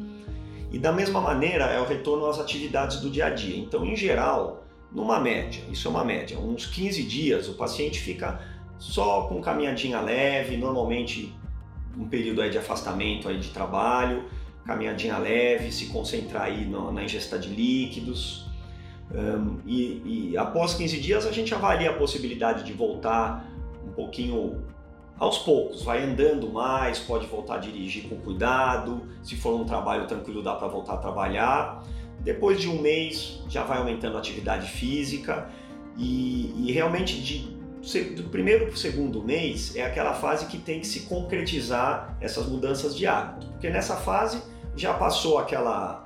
E 0.72 0.78
da 0.78 0.92
mesma 0.92 1.22
maneira 1.22 1.66
é 1.66 1.80
o 1.80 1.86
retorno 1.86 2.26
às 2.26 2.38
atividades 2.38 3.00
do 3.00 3.10
dia 3.10 3.28
a 3.28 3.30
dia. 3.30 3.58
Então, 3.58 3.86
em 3.86 3.96
geral, 3.96 4.66
numa 4.92 5.20
média, 5.20 5.64
isso 5.72 5.88
é 5.88 5.92
uma 5.92 6.04
média, 6.04 6.38
uns 6.38 6.66
15 6.66 7.04
dias 7.04 7.48
o 7.48 7.54
paciente 7.54 8.00
fica 8.00 8.42
só 8.78 9.24
com 9.28 9.42
caminhadinha 9.42 10.02
leve, 10.02 10.58
normalmente 10.58 11.34
um 11.98 12.08
período 12.08 12.42
aí 12.42 12.50
de 12.50 12.58
afastamento 12.58 13.28
aí 13.30 13.38
de 13.38 13.50
trabalho, 13.50 14.26
caminhadinha 14.66 15.18
leve, 15.18 15.72
se 15.72 15.88
concentrar 15.88 16.44
aí 16.44 16.66
no, 16.66 16.92
na 16.92 17.04
ingesta 17.04 17.38
de 17.38 17.50
líquidos. 17.50 18.46
Um, 19.12 19.60
e, 19.66 20.32
e 20.32 20.38
após 20.38 20.74
15 20.74 21.00
dias 21.00 21.26
a 21.28 21.32
gente 21.32 21.54
avalia 21.54 21.92
a 21.92 21.94
possibilidade 21.94 22.64
de 22.64 22.74
voltar 22.74 23.46
um 23.86 23.92
pouquinho 23.92 24.64
aos 25.18 25.38
poucos, 25.38 25.84
vai 25.84 26.04
andando 26.04 26.52
mais, 26.52 27.00
pode 27.00 27.26
voltar 27.28 27.56
a 27.56 27.58
dirigir 27.60 28.10
com 28.10 28.18
cuidado, 28.18 29.08
se 29.24 29.36
for 29.36 29.56
um 29.60 29.64
trabalho 29.64 30.08
tranquilo 30.08 30.42
dá 30.42 30.56
para 30.56 30.68
voltar 30.68 30.96
a 30.96 30.98
trabalhar. 30.98 31.84
Depois 32.20 32.60
de 32.60 32.68
um 32.68 32.82
mês 32.82 33.42
já 33.48 33.64
vai 33.64 33.78
aumentando 33.78 34.18
a 34.18 34.20
atividade 34.20 34.68
física 34.68 35.48
e, 35.96 36.54
e 36.58 36.72
realmente 36.72 37.22
de, 37.22 37.55
do 38.16 38.24
primeiro 38.30 38.66
para 38.66 38.74
o 38.74 38.78
segundo 38.78 39.24
mês 39.24 39.76
é 39.76 39.86
aquela 39.86 40.14
fase 40.14 40.48
que 40.48 40.58
tem 40.58 40.80
que 40.80 40.88
se 40.88 41.02
concretizar 41.02 42.18
essas 42.20 42.48
mudanças 42.48 42.96
de 42.96 43.06
hábito, 43.06 43.48
porque 43.52 43.70
nessa 43.70 43.96
fase 43.96 44.42
já 44.76 44.94
passou 44.94 45.38
aquela 45.38 46.04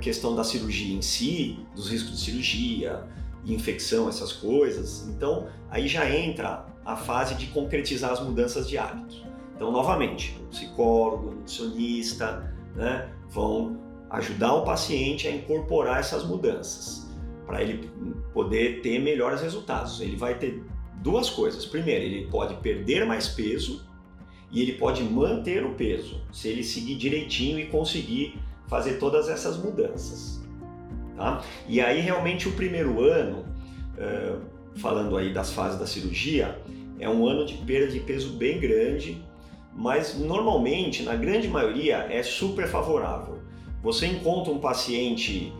questão 0.00 0.34
da 0.34 0.42
cirurgia 0.42 0.96
em 0.96 1.02
si, 1.02 1.58
dos 1.74 1.90
riscos 1.90 2.18
de 2.18 2.24
cirurgia, 2.24 3.04
infecção, 3.44 4.08
essas 4.08 4.32
coisas. 4.32 5.06
Então, 5.08 5.48
aí 5.70 5.86
já 5.86 6.08
entra 6.10 6.66
a 6.84 6.96
fase 6.96 7.34
de 7.34 7.46
concretizar 7.48 8.12
as 8.12 8.20
mudanças 8.20 8.68
de 8.68 8.78
hábitos. 8.78 9.24
Então, 9.54 9.70
novamente, 9.70 10.38
o 10.40 10.46
psicólogo, 10.48 11.28
o 11.28 11.34
nutricionista, 11.34 12.54
né, 12.74 13.10
vão 13.28 13.78
ajudar 14.10 14.54
o 14.54 14.64
paciente 14.64 15.28
a 15.28 15.30
incorporar 15.30 16.00
essas 16.00 16.24
mudanças 16.24 17.06
para 17.46 17.62
ele 17.62 17.90
poder 18.32 18.80
ter 18.82 18.98
melhores 18.98 19.40
resultados. 19.40 20.00
Ele 20.00 20.16
vai 20.16 20.38
ter 20.38 20.62
duas 21.02 21.30
coisas. 21.30 21.64
Primeiro, 21.64 22.04
ele 22.04 22.26
pode 22.26 22.54
perder 22.56 23.06
mais 23.06 23.28
peso 23.28 23.86
e 24.50 24.62
ele 24.62 24.72
pode 24.72 25.02
manter 25.02 25.64
o 25.64 25.74
peso 25.74 26.20
se 26.32 26.48
ele 26.48 26.62
seguir 26.62 26.96
direitinho 26.96 27.58
e 27.58 27.66
conseguir 27.66 28.38
fazer 28.66 28.94
todas 28.94 29.28
essas 29.28 29.56
mudanças. 29.56 30.40
Tá? 31.16 31.42
E 31.68 31.80
aí 31.80 32.00
realmente 32.00 32.48
o 32.48 32.52
primeiro 32.52 33.02
ano, 33.02 33.44
uh, 33.96 34.40
falando 34.76 35.16
aí 35.16 35.32
das 35.32 35.52
fases 35.52 35.78
da 35.78 35.86
cirurgia, 35.86 36.60
é 36.98 37.08
um 37.08 37.26
ano 37.26 37.44
de 37.44 37.54
perda 37.54 37.92
de 37.92 38.00
peso 38.00 38.30
bem 38.30 38.58
grande, 38.58 39.22
mas 39.74 40.18
normalmente, 40.18 41.02
na 41.02 41.14
grande 41.14 41.46
maioria, 41.48 42.06
é 42.10 42.22
super 42.22 42.66
favorável. 42.66 43.38
Você 43.82 44.06
encontra 44.06 44.52
um 44.52 44.58
paciente 44.58 45.52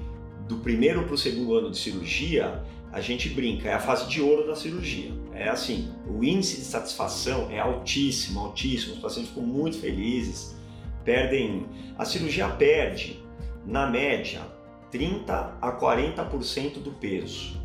do 0.49 0.57
primeiro 0.57 1.05
para 1.05 1.15
o 1.15 1.19
segundo 1.19 1.55
ano 1.55 1.71
de 1.71 1.79
cirurgia, 1.79 2.65
a 2.91 3.01
gente 3.01 3.29
brinca, 3.29 3.69
é 3.69 3.75
a 3.75 3.79
fase 3.79 4.09
de 4.09 4.21
ouro 4.21 4.47
da 4.47 4.57
cirurgia. 4.57 5.13
É 5.39 5.49
assim, 5.49 5.93
o 6.05 6.25
índice 6.25 6.57
de 6.57 6.65
satisfação 6.65 7.49
é 7.49 7.61
altíssimo, 7.61 8.41
altíssimo. 8.41 8.95
Os 8.95 8.99
pacientes 8.99 9.31
ficam 9.31 9.47
muito 9.47 9.79
felizes, 9.79 10.57
perdem. 11.05 11.65
A 11.97 12.05
cirurgia 12.05 12.49
perde, 12.49 13.23
na 13.65 13.87
média, 13.87 14.43
30 14.91 15.59
a 15.63 15.73
40% 15.73 16.83
do 16.83 16.91
peso. 16.91 17.57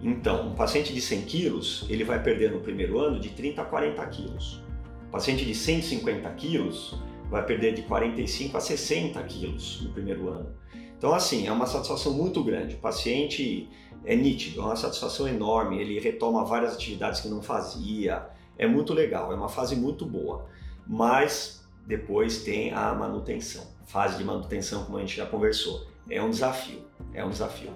Então, 0.00 0.50
um 0.50 0.54
paciente 0.54 0.94
de 0.94 1.00
100 1.00 1.22
quilos, 1.22 1.84
ele 1.88 2.04
vai 2.04 2.22
perder 2.22 2.52
no 2.52 2.60
primeiro 2.60 3.00
ano 3.00 3.18
de 3.18 3.30
30 3.30 3.60
a 3.60 3.64
40 3.64 4.06
quilos. 4.06 4.62
Um 5.08 5.10
paciente 5.10 5.44
de 5.44 5.54
150 5.54 6.30
quilos 6.34 6.96
vai 7.28 7.44
perder 7.44 7.74
de 7.74 7.82
45 7.82 8.56
a 8.56 8.60
60 8.60 9.20
quilos 9.24 9.82
no 9.82 9.90
primeiro 9.90 10.28
ano. 10.28 10.54
Então, 10.96 11.12
assim, 11.12 11.48
é 11.48 11.52
uma 11.52 11.66
satisfação 11.66 12.12
muito 12.12 12.44
grande. 12.44 12.76
O 12.76 12.78
paciente 12.78 13.68
é 14.04 14.16
nítido, 14.16 14.60
é 14.60 14.64
uma 14.64 14.76
satisfação 14.76 15.28
enorme, 15.28 15.78
ele 15.78 15.98
retoma 15.98 16.44
várias 16.44 16.74
atividades 16.74 17.20
que 17.20 17.28
não 17.28 17.42
fazia, 17.42 18.26
é 18.56 18.66
muito 18.66 18.92
legal, 18.92 19.32
é 19.32 19.36
uma 19.36 19.48
fase 19.48 19.76
muito 19.76 20.04
boa. 20.06 20.46
Mas 20.86 21.66
depois 21.86 22.42
tem 22.42 22.72
a 22.72 22.94
manutenção, 22.94 23.66
fase 23.86 24.16
de 24.16 24.24
manutenção, 24.24 24.84
como 24.84 24.98
a 24.98 25.00
gente 25.00 25.16
já 25.16 25.26
conversou, 25.26 25.86
é 26.08 26.22
um 26.22 26.30
desafio, 26.30 26.80
é 27.12 27.24
um 27.24 27.30
desafio. 27.30 27.72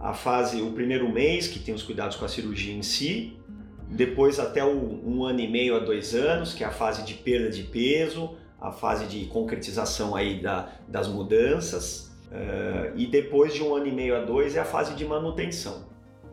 A 0.00 0.12
fase, 0.12 0.62
o 0.62 0.72
primeiro 0.72 1.12
mês, 1.12 1.48
que 1.48 1.58
tem 1.58 1.74
os 1.74 1.82
cuidados 1.82 2.16
com 2.16 2.24
a 2.24 2.28
cirurgia 2.28 2.74
em 2.74 2.82
si, 2.82 3.36
depois 3.90 4.38
até 4.38 4.64
o, 4.64 4.70
um 4.70 5.24
ano 5.24 5.40
e 5.40 5.48
meio 5.48 5.76
a 5.76 5.78
dois 5.78 6.14
anos, 6.14 6.54
que 6.54 6.62
é 6.62 6.66
a 6.66 6.70
fase 6.70 7.02
de 7.04 7.14
perda 7.14 7.50
de 7.50 7.64
peso, 7.64 8.36
a 8.60 8.70
fase 8.70 9.06
de 9.06 9.26
concretização 9.26 10.14
aí 10.14 10.40
da, 10.40 10.72
das 10.86 11.08
mudanças, 11.08 12.12
Uh, 12.30 12.92
e 12.94 13.06
depois 13.06 13.54
de 13.54 13.62
um 13.62 13.74
ano 13.74 13.86
e 13.86 13.92
meio 13.92 14.14
a 14.14 14.20
dois 14.20 14.54
é 14.54 14.60
a 14.60 14.64
fase 14.64 14.94
de 14.94 15.04
manutenção. 15.04 15.86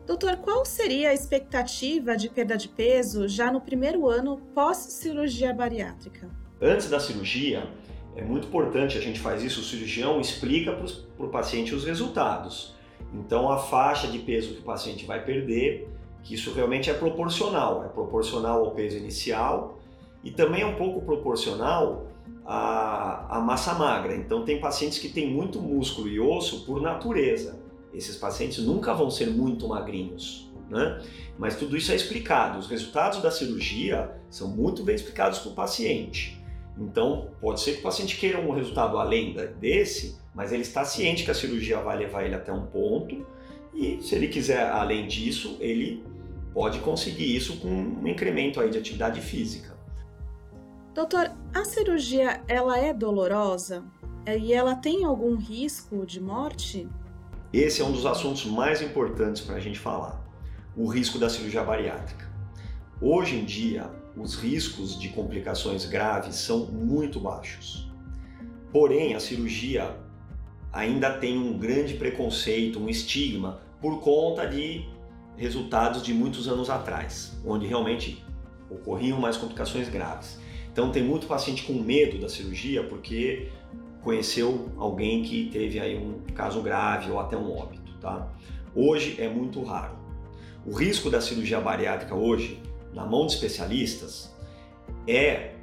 Doutor, 0.06 0.36
qual 0.36 0.64
seria 0.64 1.10
a 1.10 1.14
expectativa 1.14 2.16
de 2.16 2.28
perda 2.28 2.56
de 2.56 2.68
peso 2.68 3.26
já 3.26 3.50
no 3.50 3.60
primeiro 3.60 4.08
ano 4.08 4.36
pós-cirurgia 4.54 5.52
bariátrica? 5.52 6.30
Antes 6.60 6.88
da 6.88 7.00
cirurgia, 7.00 7.66
é 8.14 8.22
muito 8.22 8.46
importante, 8.46 8.96
a 8.96 9.00
gente 9.00 9.18
faz 9.18 9.42
isso, 9.42 9.60
o 9.60 9.64
cirurgião 9.64 10.20
explica 10.20 10.72
para 10.72 11.26
o 11.26 11.28
paciente 11.28 11.74
os 11.74 11.84
resultados. 11.84 12.74
Então, 13.12 13.50
a 13.50 13.58
faixa 13.58 14.06
de 14.06 14.18
peso 14.18 14.54
que 14.54 14.60
o 14.60 14.64
paciente 14.64 15.04
vai 15.04 15.24
perder, 15.24 15.88
que 16.22 16.34
isso 16.34 16.52
realmente 16.52 16.88
é 16.88 16.94
proporcional, 16.94 17.84
é 17.84 17.88
proporcional 17.88 18.64
ao 18.64 18.70
peso 18.72 18.96
inicial 18.96 19.78
e 20.22 20.30
também 20.30 20.62
é 20.62 20.66
um 20.66 20.76
pouco 20.76 21.00
proporcional 21.02 22.05
a, 22.46 23.38
a 23.38 23.40
massa 23.40 23.74
magra. 23.74 24.14
Então, 24.14 24.44
tem 24.44 24.60
pacientes 24.60 24.98
que 24.98 25.08
têm 25.08 25.30
muito 25.30 25.60
músculo 25.60 26.08
e 26.08 26.20
osso 26.20 26.64
por 26.64 26.80
natureza. 26.80 27.60
Esses 27.92 28.16
pacientes 28.16 28.58
nunca 28.58 28.94
vão 28.94 29.10
ser 29.10 29.30
muito 29.30 29.66
magrinhos, 29.68 30.50
né? 30.70 31.02
Mas 31.38 31.56
tudo 31.56 31.76
isso 31.76 31.90
é 31.90 31.96
explicado. 31.96 32.58
Os 32.58 32.68
resultados 32.68 33.20
da 33.20 33.30
cirurgia 33.30 34.10
são 34.30 34.48
muito 34.48 34.82
bem 34.84 34.94
explicados 34.94 35.38
para 35.40 35.50
o 35.50 35.54
paciente. 35.54 36.40
Então, 36.78 37.30
pode 37.40 37.60
ser 37.60 37.72
que 37.72 37.80
o 37.80 37.82
paciente 37.82 38.16
queira 38.16 38.38
um 38.38 38.52
resultado 38.52 38.98
além 38.98 39.34
desse, 39.58 40.18
mas 40.34 40.52
ele 40.52 40.62
está 40.62 40.84
ciente 40.84 41.24
que 41.24 41.30
a 41.30 41.34
cirurgia 41.34 41.80
vai 41.80 41.96
levar 41.96 42.24
ele 42.24 42.34
até 42.34 42.52
um 42.52 42.66
ponto 42.66 43.26
e, 43.74 43.98
se 44.02 44.14
ele 44.14 44.28
quiser 44.28 44.70
além 44.70 45.06
disso, 45.06 45.56
ele 45.58 46.04
pode 46.52 46.78
conseguir 46.80 47.34
isso 47.34 47.58
com 47.60 47.68
um 47.68 48.06
incremento 48.06 48.60
aí 48.60 48.70
de 48.70 48.78
atividade 48.78 49.20
física. 49.20 49.76
Doutor, 50.94 51.30
a 51.56 51.64
cirurgia 51.64 52.42
ela 52.46 52.78
é 52.78 52.92
dolorosa? 52.92 53.82
É, 54.26 54.38
e 54.38 54.52
ela 54.52 54.74
tem 54.74 55.04
algum 55.04 55.36
risco 55.36 56.04
de 56.04 56.20
morte? 56.20 56.86
esse 57.52 57.80
é 57.80 57.84
um 57.84 57.92
dos 57.92 58.04
assuntos 58.04 58.44
mais 58.44 58.82
importantes 58.82 59.40
para 59.40 59.56
a 59.56 59.60
gente 59.60 59.78
falar: 59.78 60.22
o 60.76 60.86
risco 60.86 61.18
da 61.18 61.30
cirurgia 61.30 61.64
bariátrica. 61.64 62.30
Hoje 63.00 63.36
em 63.36 63.44
dia, 63.44 63.90
os 64.14 64.34
riscos 64.34 65.00
de 65.00 65.08
complicações 65.08 65.86
graves 65.86 66.36
são 66.36 66.66
muito 66.66 67.18
baixos. 67.18 67.90
Porém, 68.70 69.14
a 69.14 69.20
cirurgia 69.20 69.96
ainda 70.70 71.10
tem 71.10 71.38
um 71.38 71.56
grande 71.56 71.94
preconceito, 71.94 72.78
um 72.78 72.88
estigma, 72.88 73.60
por 73.80 74.00
conta 74.00 74.46
de 74.46 74.86
resultados 75.36 76.02
de 76.02 76.12
muitos 76.12 76.48
anos 76.48 76.68
atrás, 76.68 77.34
onde 77.46 77.66
realmente 77.66 78.22
ocorriam 78.68 79.18
mais 79.18 79.38
complicações 79.38 79.88
graves. 79.88 80.38
Então, 80.76 80.90
tem 80.92 81.02
muito 81.02 81.26
paciente 81.26 81.62
com 81.62 81.72
medo 81.72 82.18
da 82.18 82.28
cirurgia 82.28 82.82
porque 82.84 83.48
conheceu 84.02 84.70
alguém 84.76 85.22
que 85.22 85.48
teve 85.50 85.80
aí 85.80 85.96
um 85.96 86.20
caso 86.34 86.60
grave 86.60 87.10
ou 87.10 87.18
até 87.18 87.34
um 87.34 87.50
óbito, 87.50 87.94
tá? 87.98 88.30
Hoje 88.74 89.16
é 89.18 89.26
muito 89.26 89.62
raro. 89.62 89.96
O 90.66 90.74
risco 90.74 91.08
da 91.08 91.18
cirurgia 91.18 91.58
bariátrica 91.62 92.14
hoje, 92.14 92.60
na 92.92 93.06
mão 93.06 93.26
de 93.26 93.32
especialistas, 93.32 94.30
é 95.08 95.54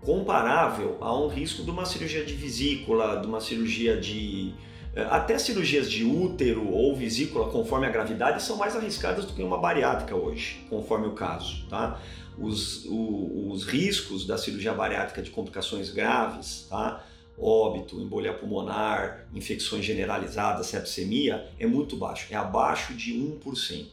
comparável 0.00 0.96
a 0.98 1.14
um 1.14 1.28
risco 1.28 1.62
de 1.62 1.70
uma 1.70 1.84
cirurgia 1.84 2.24
de 2.24 2.32
vesícula, 2.32 3.20
de 3.20 3.26
uma 3.26 3.42
cirurgia 3.42 4.00
de 4.00 4.54
eh, 4.96 5.06
até 5.10 5.36
cirurgias 5.36 5.90
de 5.90 6.04
útero 6.04 6.70
ou 6.70 6.96
vesícula, 6.96 7.50
conforme 7.50 7.86
a 7.86 7.90
gravidade, 7.90 8.42
são 8.42 8.56
mais 8.56 8.74
arriscadas 8.74 9.26
do 9.26 9.34
que 9.34 9.42
uma 9.42 9.58
bariátrica 9.58 10.16
hoje, 10.16 10.64
conforme 10.70 11.06
o 11.06 11.12
caso, 11.12 11.66
tá? 11.68 12.00
Os, 12.38 12.84
o, 12.86 13.50
os 13.50 13.64
riscos 13.64 14.26
da 14.26 14.36
cirurgia 14.36 14.72
bariátrica 14.72 15.22
de 15.22 15.30
complicações 15.30 15.90
graves, 15.90 16.66
tá? 16.68 17.04
óbito, 17.38 18.00
embolia 18.00 18.32
pulmonar, 18.32 19.26
infecções 19.34 19.84
generalizadas, 19.84 20.66
sepsemia, 20.66 21.48
é 21.58 21.66
muito 21.66 21.96
baixo, 21.96 22.26
é 22.30 22.36
abaixo 22.36 22.94
de 22.94 23.12
1%, 23.12 23.86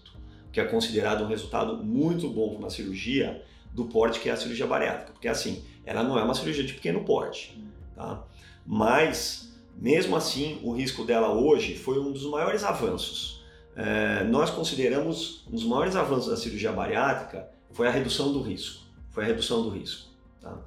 que 0.51 0.60
é 0.60 0.65
considerado 0.65 1.23
um 1.23 1.27
resultado 1.27 1.77
muito 1.84 2.30
bom 2.30 2.49
para 2.49 2.60
uma 2.60 2.69
cirurgia 2.69 3.43
do 3.73 3.86
porte 3.86 4.19
que 4.19 4.30
é 4.30 4.34
a 4.34 4.38
cirurgia 4.38 4.67
bariátrica, 4.67 5.13
porque 5.13 5.27
assim, 5.27 5.63
ela 5.86 6.04
não 6.04 6.19
é 6.19 6.23
uma 6.23 6.36
cirurgia 6.36 6.63
de 6.63 6.73
pequeno 6.73 7.04
porte, 7.04 7.58
tá? 7.95 8.23
Mas, 8.65 9.58
mesmo 9.75 10.15
assim, 10.15 10.60
o 10.62 10.73
risco 10.73 11.04
dela 11.04 11.34
hoje 11.34 11.75
foi 11.75 11.99
um 11.99 12.12
dos 12.12 12.25
maiores 12.25 12.63
avanços. 12.63 13.43
É, 13.75 14.23
nós 14.25 14.49
consideramos 14.49 15.43
um 15.47 15.51
dos 15.51 15.63
maiores 15.63 15.95
avanços 15.95 16.30
da 16.30 16.38
cirurgia 16.38 16.71
bariátrica 16.71 17.49
foi 17.73 17.88
a 17.88 17.91
redução 17.91 18.31
do 18.31 18.41
risco, 18.41 18.84
foi 19.12 19.23
a 19.23 19.27
redução 19.27 19.63
do 19.63 19.69
risco, 19.69 20.10
tá? 20.39 20.57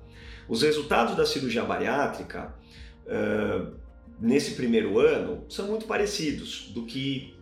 Os 0.49 0.63
resultados 0.63 1.17
da 1.17 1.25
cirurgia 1.25 1.65
bariátrica 1.65 2.55
uh, 3.07 3.75
nesse 4.21 4.55
primeiro 4.55 4.99
ano 4.99 5.45
são 5.49 5.67
muito 5.67 5.87
parecidos 5.87 6.71
do 6.75 6.85
que 6.85 7.35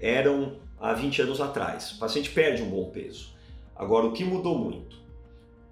eram 0.00 0.56
há 0.80 0.92
20 0.92 1.22
anos 1.22 1.40
atrás. 1.40 1.92
O 1.92 1.98
paciente 1.98 2.30
perde 2.30 2.62
um 2.62 2.70
bom 2.70 2.90
peso. 2.90 3.34
Agora, 3.74 4.06
o 4.06 4.12
que 4.12 4.24
mudou 4.24 4.56
muito 4.58 4.96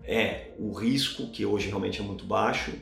é 0.04 0.50
o 0.58 0.72
risco, 0.72 1.28
que 1.28 1.46
hoje 1.46 1.68
realmente 1.68 2.00
é 2.00 2.02
muito 2.02 2.24
baixo, 2.24 2.72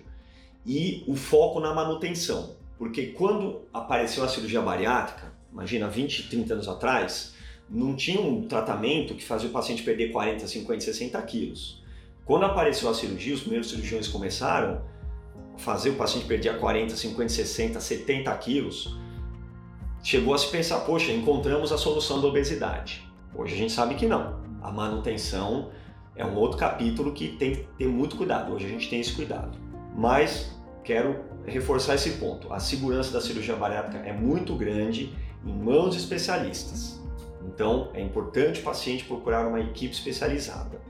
e 0.64 1.04
o 1.06 1.14
foco 1.14 1.60
na 1.60 1.74
manutenção. 1.74 2.56
Porque 2.78 3.08
quando 3.08 3.62
apareceu 3.72 4.24
a 4.24 4.28
cirurgia 4.28 4.62
bariátrica, 4.62 5.32
imagina 5.52 5.88
20, 5.88 6.28
30 6.28 6.54
anos 6.54 6.68
atrás, 6.68 7.34
não 7.70 7.94
tinha 7.94 8.20
um 8.20 8.48
tratamento 8.48 9.14
que 9.14 9.24
fazia 9.24 9.48
o 9.48 9.52
paciente 9.52 9.82
perder 9.84 10.10
40, 10.10 10.46
50, 10.46 10.80
60 10.80 11.22
quilos. 11.22 11.80
Quando 12.24 12.44
apareceu 12.44 12.90
a 12.90 12.94
cirurgia, 12.94 13.34
os 13.34 13.40
primeiros 13.40 13.70
cirurgiões 13.70 14.08
começaram 14.08 14.82
a 15.54 15.58
fazer 15.58 15.90
o 15.90 15.94
paciente 15.94 16.26
perder 16.26 16.58
40, 16.58 16.96
50, 16.96 17.28
60, 17.28 17.80
70 17.80 18.36
quilos. 18.38 18.96
Chegou 20.02 20.34
a 20.34 20.38
se 20.38 20.48
pensar, 20.48 20.80
poxa, 20.80 21.12
encontramos 21.12 21.70
a 21.70 21.78
solução 21.78 22.20
da 22.20 22.26
obesidade. 22.26 23.08
Hoje 23.34 23.54
a 23.54 23.56
gente 23.56 23.72
sabe 23.72 23.94
que 23.94 24.06
não. 24.06 24.40
A 24.60 24.72
manutenção 24.72 25.70
é 26.16 26.24
um 26.24 26.34
outro 26.34 26.58
capítulo 26.58 27.12
que 27.12 27.28
tem 27.28 27.54
que 27.54 27.62
ter 27.78 27.86
muito 27.86 28.16
cuidado. 28.16 28.52
Hoje 28.52 28.66
a 28.66 28.68
gente 28.68 28.90
tem 28.90 29.00
esse 29.00 29.12
cuidado. 29.12 29.56
Mas 29.96 30.56
quero 30.82 31.20
reforçar 31.46 31.94
esse 31.94 32.10
ponto. 32.12 32.52
A 32.52 32.58
segurança 32.58 33.12
da 33.12 33.20
cirurgia 33.20 33.54
bariátrica 33.54 33.98
é 34.06 34.12
muito 34.12 34.56
grande 34.56 35.14
em 35.44 35.52
mãos 35.52 35.94
de 35.94 36.00
especialistas. 36.00 36.99
Então 37.46 37.90
é 37.94 38.00
importante 38.00 38.60
o 38.60 38.62
paciente 38.62 39.04
procurar 39.04 39.46
uma 39.46 39.60
equipe 39.60 39.94
especializada 39.94 40.80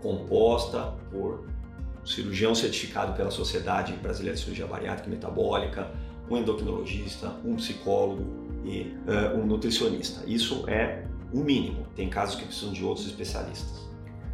composta 0.00 0.94
por 1.10 1.44
um 2.02 2.06
cirurgião 2.06 2.54
certificado 2.54 3.14
pela 3.14 3.30
Sociedade 3.30 3.92
Brasileira 3.94 4.36
de 4.36 4.42
Cirurgia 4.42 4.66
Bariátrica 4.66 5.08
e 5.08 5.12
Metabólica, 5.12 5.90
um 6.30 6.36
endocrinologista, 6.36 7.32
um 7.44 7.56
psicólogo 7.56 8.24
e 8.64 8.94
uh, 9.06 9.38
um 9.38 9.46
nutricionista. 9.46 10.22
Isso 10.26 10.64
é 10.68 11.04
o 11.32 11.40
mínimo. 11.40 11.86
Tem 11.94 12.08
casos 12.08 12.36
que 12.36 12.44
precisam 12.44 12.72
de 12.72 12.84
outros 12.84 13.06
especialistas. 13.06 13.88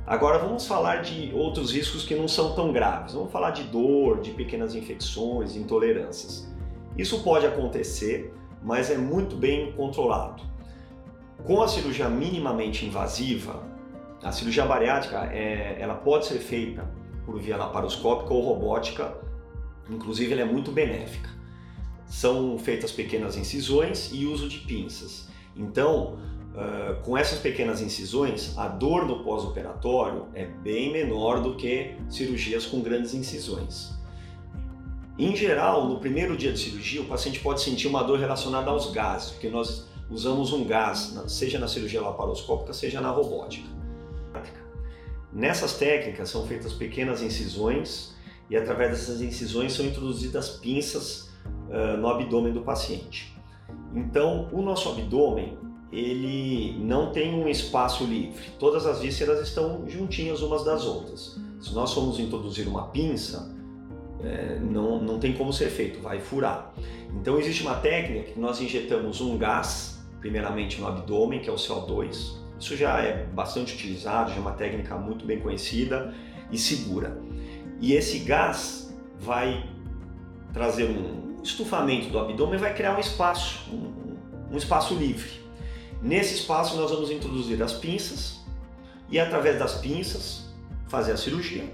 Agora 0.06 0.38
vamos 0.38 0.66
falar 0.66 1.00
de 1.00 1.32
outros 1.34 1.72
riscos 1.72 2.04
que 2.04 2.14
não 2.14 2.28
são 2.28 2.54
tão 2.54 2.72
graves. 2.72 3.14
Vamos 3.14 3.32
falar 3.32 3.52
de 3.52 3.62
dor, 3.64 4.20
de 4.20 4.32
pequenas 4.32 4.74
infecções, 4.74 5.56
intolerâncias. 5.56 6.46
Isso 6.96 7.22
pode 7.22 7.46
acontecer, 7.46 8.32
mas 8.62 8.90
é 8.90 8.98
muito 8.98 9.34
bem 9.34 9.72
controlado. 9.72 10.42
Com 11.44 11.60
a 11.60 11.68
cirurgia 11.68 12.08
minimamente 12.08 12.86
invasiva, 12.86 13.62
a 14.22 14.32
cirurgia 14.32 14.64
bariátrica 14.64 15.26
é, 15.26 15.76
ela 15.78 15.94
pode 15.94 16.24
ser 16.24 16.38
feita 16.38 16.90
por 17.26 17.38
via 17.38 17.58
laparoscópica 17.58 18.32
ou 18.32 18.40
robótica, 18.40 19.14
inclusive 19.90 20.32
ela 20.32 20.40
é 20.40 20.44
muito 20.46 20.72
benéfica. 20.72 21.28
São 22.06 22.58
feitas 22.58 22.90
pequenas 22.90 23.36
incisões 23.36 24.10
e 24.10 24.24
uso 24.24 24.48
de 24.48 24.60
pinças. 24.60 25.28
Então, 25.54 26.18
uh, 26.54 27.02
com 27.02 27.14
essas 27.14 27.38
pequenas 27.40 27.82
incisões, 27.82 28.56
a 28.56 28.66
dor 28.66 29.04
no 29.04 29.22
pós-operatório 29.22 30.28
é 30.32 30.46
bem 30.46 30.90
menor 30.90 31.42
do 31.42 31.56
que 31.56 31.94
cirurgias 32.08 32.64
com 32.64 32.80
grandes 32.80 33.12
incisões. 33.12 33.92
Em 35.18 35.36
geral, 35.36 35.86
no 35.86 35.98
primeiro 36.00 36.38
dia 36.38 36.52
de 36.52 36.58
cirurgia, 36.58 37.02
o 37.02 37.04
paciente 37.04 37.38
pode 37.40 37.60
sentir 37.60 37.86
uma 37.86 38.02
dor 38.02 38.18
relacionada 38.18 38.70
aos 38.70 38.90
gases, 38.90 39.32
porque 39.32 39.50
nós 39.50 39.92
usamos 40.10 40.52
um 40.52 40.64
gás, 40.64 41.18
seja 41.28 41.58
na 41.58 41.68
cirurgia 41.68 42.00
laparoscópica, 42.00 42.72
seja 42.72 43.00
na 43.00 43.10
robótica. 43.10 43.68
Nessas 45.32 45.74
técnicas 45.74 46.30
são 46.30 46.46
feitas 46.46 46.72
pequenas 46.72 47.20
incisões 47.20 48.14
e 48.48 48.56
através 48.56 48.90
dessas 48.90 49.20
incisões 49.20 49.72
são 49.72 49.84
introduzidas 49.84 50.50
pinças 50.50 51.30
uh, 51.68 51.96
no 51.98 52.08
abdômen 52.08 52.52
do 52.52 52.60
paciente. 52.60 53.36
Então, 53.92 54.48
o 54.52 54.62
nosso 54.62 54.88
abdômen 54.90 55.58
ele 55.90 56.76
não 56.78 57.12
tem 57.12 57.34
um 57.34 57.48
espaço 57.48 58.04
livre. 58.04 58.50
Todas 58.58 58.84
as 58.84 59.00
vísceras 59.00 59.40
estão 59.40 59.88
juntinhas 59.88 60.42
umas 60.42 60.64
das 60.64 60.84
outras. 60.84 61.38
Se 61.60 61.72
nós 61.72 61.92
formos 61.92 62.18
introduzir 62.18 62.66
uma 62.66 62.88
pinça, 62.88 63.54
é, 64.20 64.58
não, 64.58 65.00
não 65.00 65.18
tem 65.18 65.32
como 65.32 65.52
ser 65.52 65.68
feito, 65.68 66.00
vai 66.00 66.20
furar. 66.20 66.74
Então 67.14 67.38
existe 67.38 67.62
uma 67.62 67.76
técnica 67.76 68.32
que 68.32 68.40
nós 68.40 68.60
injetamos 68.60 69.20
um 69.20 69.38
gás, 69.38 69.93
primeiramente 70.24 70.80
no 70.80 70.88
abdômen, 70.88 71.38
que 71.38 71.50
é 71.50 71.52
o 71.52 71.56
CO2, 71.56 72.38
isso 72.58 72.74
já 72.78 72.98
é 72.98 73.26
bastante 73.26 73.74
utilizado, 73.74 74.30
já 74.30 74.36
é 74.36 74.40
uma 74.40 74.52
técnica 74.52 74.96
muito 74.96 75.26
bem 75.26 75.38
conhecida 75.38 76.14
e 76.50 76.56
segura. 76.56 77.20
E 77.78 77.92
esse 77.92 78.20
gás 78.20 78.90
vai 79.20 79.68
trazer 80.50 80.84
um 80.84 81.42
estufamento 81.42 82.08
do 82.08 82.18
abdômen 82.18 82.58
vai 82.58 82.72
criar 82.72 82.96
um 82.96 83.00
espaço, 83.00 83.70
um, 83.70 84.16
um 84.50 84.56
espaço 84.56 84.94
livre. 84.94 85.30
Nesse 86.00 86.36
espaço 86.36 86.74
nós 86.74 86.90
vamos 86.90 87.10
introduzir 87.10 87.62
as 87.62 87.74
pinças 87.74 88.40
e 89.10 89.20
através 89.20 89.58
das 89.58 89.74
pinças 89.74 90.46
fazer 90.88 91.12
a 91.12 91.18
cirurgia. 91.18 91.66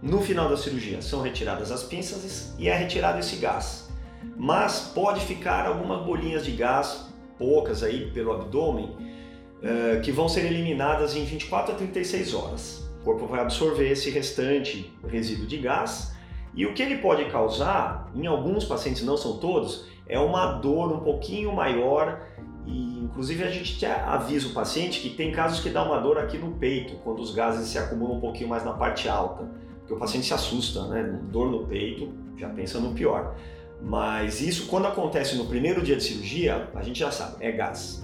No 0.00 0.22
final 0.22 0.48
da 0.48 0.56
cirurgia 0.56 1.02
são 1.02 1.20
retiradas 1.20 1.70
as 1.70 1.82
pinças 1.82 2.54
e 2.58 2.66
é 2.66 2.74
retirado 2.74 3.18
esse 3.18 3.36
gás. 3.36 3.90
Mas 4.38 4.90
pode 4.94 5.20
ficar 5.26 5.66
algumas 5.66 6.02
bolinhas 6.02 6.46
de 6.46 6.52
gás, 6.52 7.09
poucas 7.40 7.82
aí 7.82 8.10
pelo 8.12 8.32
abdômen, 8.32 8.84
uh, 8.84 10.00
que 10.02 10.12
vão 10.12 10.28
ser 10.28 10.44
eliminadas 10.44 11.16
em 11.16 11.24
24 11.24 11.74
a 11.74 11.76
36 11.76 12.34
horas. 12.34 12.90
O 13.00 13.04
corpo 13.04 13.26
vai 13.26 13.40
absorver 13.40 13.90
esse 13.90 14.10
restante 14.10 14.92
resíduo 15.08 15.46
de 15.46 15.56
gás 15.56 16.14
e 16.54 16.66
o 16.66 16.74
que 16.74 16.82
ele 16.82 16.98
pode 16.98 17.24
causar, 17.30 18.12
em 18.14 18.26
alguns 18.26 18.64
pacientes, 18.66 19.02
não 19.02 19.16
são 19.16 19.38
todos, 19.38 19.86
é 20.06 20.18
uma 20.18 20.52
dor 20.52 20.92
um 20.92 21.00
pouquinho 21.00 21.52
maior 21.52 22.20
e 22.66 22.98
inclusive 23.04 23.42
a 23.42 23.50
gente 23.50 23.84
avisa 23.86 24.48
o 24.48 24.52
paciente 24.52 25.00
que 25.00 25.10
tem 25.10 25.32
casos 25.32 25.60
que 25.60 25.70
dá 25.70 25.82
uma 25.82 25.98
dor 25.98 26.18
aqui 26.18 26.36
no 26.36 26.52
peito, 26.52 26.96
quando 27.02 27.20
os 27.20 27.32
gases 27.32 27.68
se 27.68 27.78
acumulam 27.78 28.18
um 28.18 28.20
pouquinho 28.20 28.48
mais 28.48 28.64
na 28.64 28.72
parte 28.72 29.08
alta, 29.08 29.48
porque 29.78 29.94
o 29.94 29.98
paciente 29.98 30.26
se 30.26 30.34
assusta, 30.34 30.86
né? 30.88 31.02
Dor 31.30 31.50
no 31.50 31.66
peito, 31.66 32.12
já 32.36 32.48
pensa 32.48 32.78
no 32.78 32.92
pior. 32.92 33.34
Mas 33.82 34.40
isso 34.40 34.66
quando 34.66 34.86
acontece 34.86 35.36
no 35.36 35.46
primeiro 35.46 35.82
dia 35.82 35.96
de 35.96 36.02
cirurgia, 36.02 36.70
a 36.74 36.82
gente 36.82 36.98
já 36.98 37.10
sabe, 37.10 37.36
é 37.40 37.50
gás. 37.50 38.02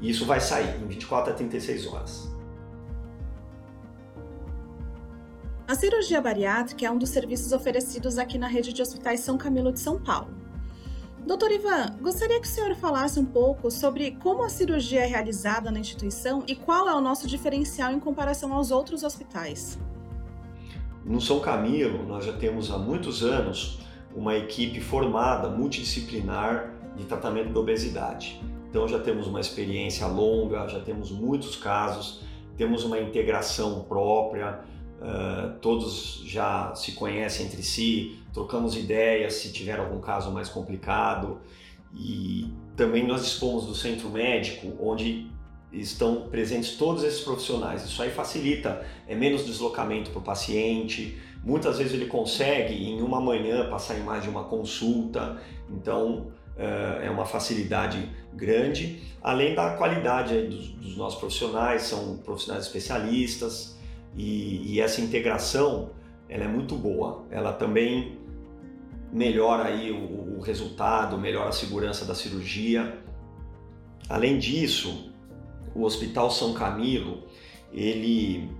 E 0.00 0.10
isso 0.10 0.26
vai 0.26 0.40
sair 0.40 0.76
em 0.80 0.86
24 0.86 1.32
a 1.32 1.36
36 1.36 1.86
horas. 1.86 2.36
A 5.66 5.74
cirurgia 5.74 6.20
bariátrica 6.20 6.86
é 6.86 6.90
um 6.90 6.98
dos 6.98 7.08
serviços 7.08 7.50
oferecidos 7.50 8.18
aqui 8.18 8.38
na 8.38 8.46
rede 8.46 8.72
de 8.72 8.80
hospitais 8.80 9.20
São 9.20 9.36
Camilo 9.36 9.72
de 9.72 9.80
São 9.80 10.00
Paulo. 10.00 10.28
Doutor 11.26 11.50
Ivan, 11.50 11.96
gostaria 12.00 12.40
que 12.40 12.46
o 12.46 12.50
senhor 12.50 12.72
falasse 12.76 13.18
um 13.18 13.24
pouco 13.24 13.68
sobre 13.68 14.12
como 14.12 14.44
a 14.44 14.48
cirurgia 14.48 15.00
é 15.00 15.06
realizada 15.06 15.72
na 15.72 15.80
instituição 15.80 16.44
e 16.46 16.54
qual 16.54 16.88
é 16.88 16.94
o 16.94 17.00
nosso 17.00 17.26
diferencial 17.26 17.90
em 17.90 17.98
comparação 17.98 18.52
aos 18.52 18.70
outros 18.70 19.02
hospitais. 19.02 19.76
No 21.04 21.20
São 21.20 21.40
Camilo, 21.40 22.06
nós 22.06 22.24
já 22.24 22.32
temos 22.32 22.70
há 22.70 22.78
muitos 22.78 23.24
anos 23.24 23.80
uma 24.16 24.34
equipe 24.34 24.80
formada, 24.80 25.48
multidisciplinar, 25.50 26.72
de 26.96 27.04
tratamento 27.04 27.52
da 27.52 27.60
obesidade. 27.60 28.40
Então 28.70 28.88
já 28.88 28.98
temos 28.98 29.26
uma 29.26 29.38
experiência 29.38 30.06
longa, 30.06 30.66
já 30.66 30.80
temos 30.80 31.10
muitos 31.10 31.54
casos, 31.56 32.22
temos 32.56 32.84
uma 32.84 32.98
integração 32.98 33.84
própria, 33.84 34.60
uh, 35.00 35.58
todos 35.60 36.22
já 36.24 36.74
se 36.74 36.92
conhecem 36.92 37.46
entre 37.46 37.62
si, 37.62 38.18
trocamos 38.32 38.76
ideias 38.76 39.34
se 39.34 39.52
tiver 39.52 39.78
algum 39.78 40.00
caso 40.00 40.30
mais 40.30 40.48
complicado 40.48 41.38
e 41.94 42.50
também 42.74 43.06
nós 43.06 43.22
dispomos 43.24 43.66
do 43.66 43.74
centro 43.74 44.08
médico 44.08 44.72
onde 44.80 45.30
estão 45.72 46.28
presentes 46.28 46.76
todos 46.76 47.02
esses 47.02 47.20
profissionais. 47.20 47.84
Isso 47.84 48.02
aí 48.02 48.10
facilita, 48.10 48.86
é 49.06 49.14
menos 49.14 49.44
deslocamento 49.44 50.10
para 50.10 50.20
o 50.20 50.22
paciente. 50.22 51.18
Muitas 51.44 51.78
vezes 51.78 51.94
ele 51.94 52.06
consegue 52.06 52.74
em 52.74 53.00
uma 53.00 53.20
manhã 53.20 53.68
passar 53.70 53.96
em 53.96 54.02
mais 54.02 54.22
de 54.22 54.28
uma 54.28 54.44
consulta, 54.44 55.40
então 55.70 56.32
eh, 56.58 57.02
é 57.04 57.10
uma 57.10 57.26
facilidade 57.26 58.10
grande, 58.34 59.02
além 59.22 59.54
da 59.54 59.76
qualidade 59.76 60.46
dos, 60.46 60.96
nossos 60.96 61.18
profissionais, 61.18 61.82
são 61.82 62.16
profissionais 62.18 62.64
especialistas 62.64 63.76
e, 64.16 64.62
e, 64.72 64.80
essa 64.80 65.00
integração 65.00 65.90
ela 66.28 66.44
é 66.44 66.48
muito 66.48 66.74
boa. 66.74 67.24
Ela 67.30 67.52
também 67.52 68.18
melhora 69.12 69.64
aí 69.64 69.92
o, 69.92 70.38
o 70.38 70.40
resultado, 70.40 71.18
melhora 71.18 71.50
a 71.50 71.52
segurança 71.52 72.04
da 72.04 72.14
cirurgia. 72.14 72.98
Além 74.08 74.38
disso, 74.38 75.12
o 75.74 75.84
Hospital 75.84 76.30
São 76.30 76.54
Camilo, 76.54 77.24
ele 77.72 78.50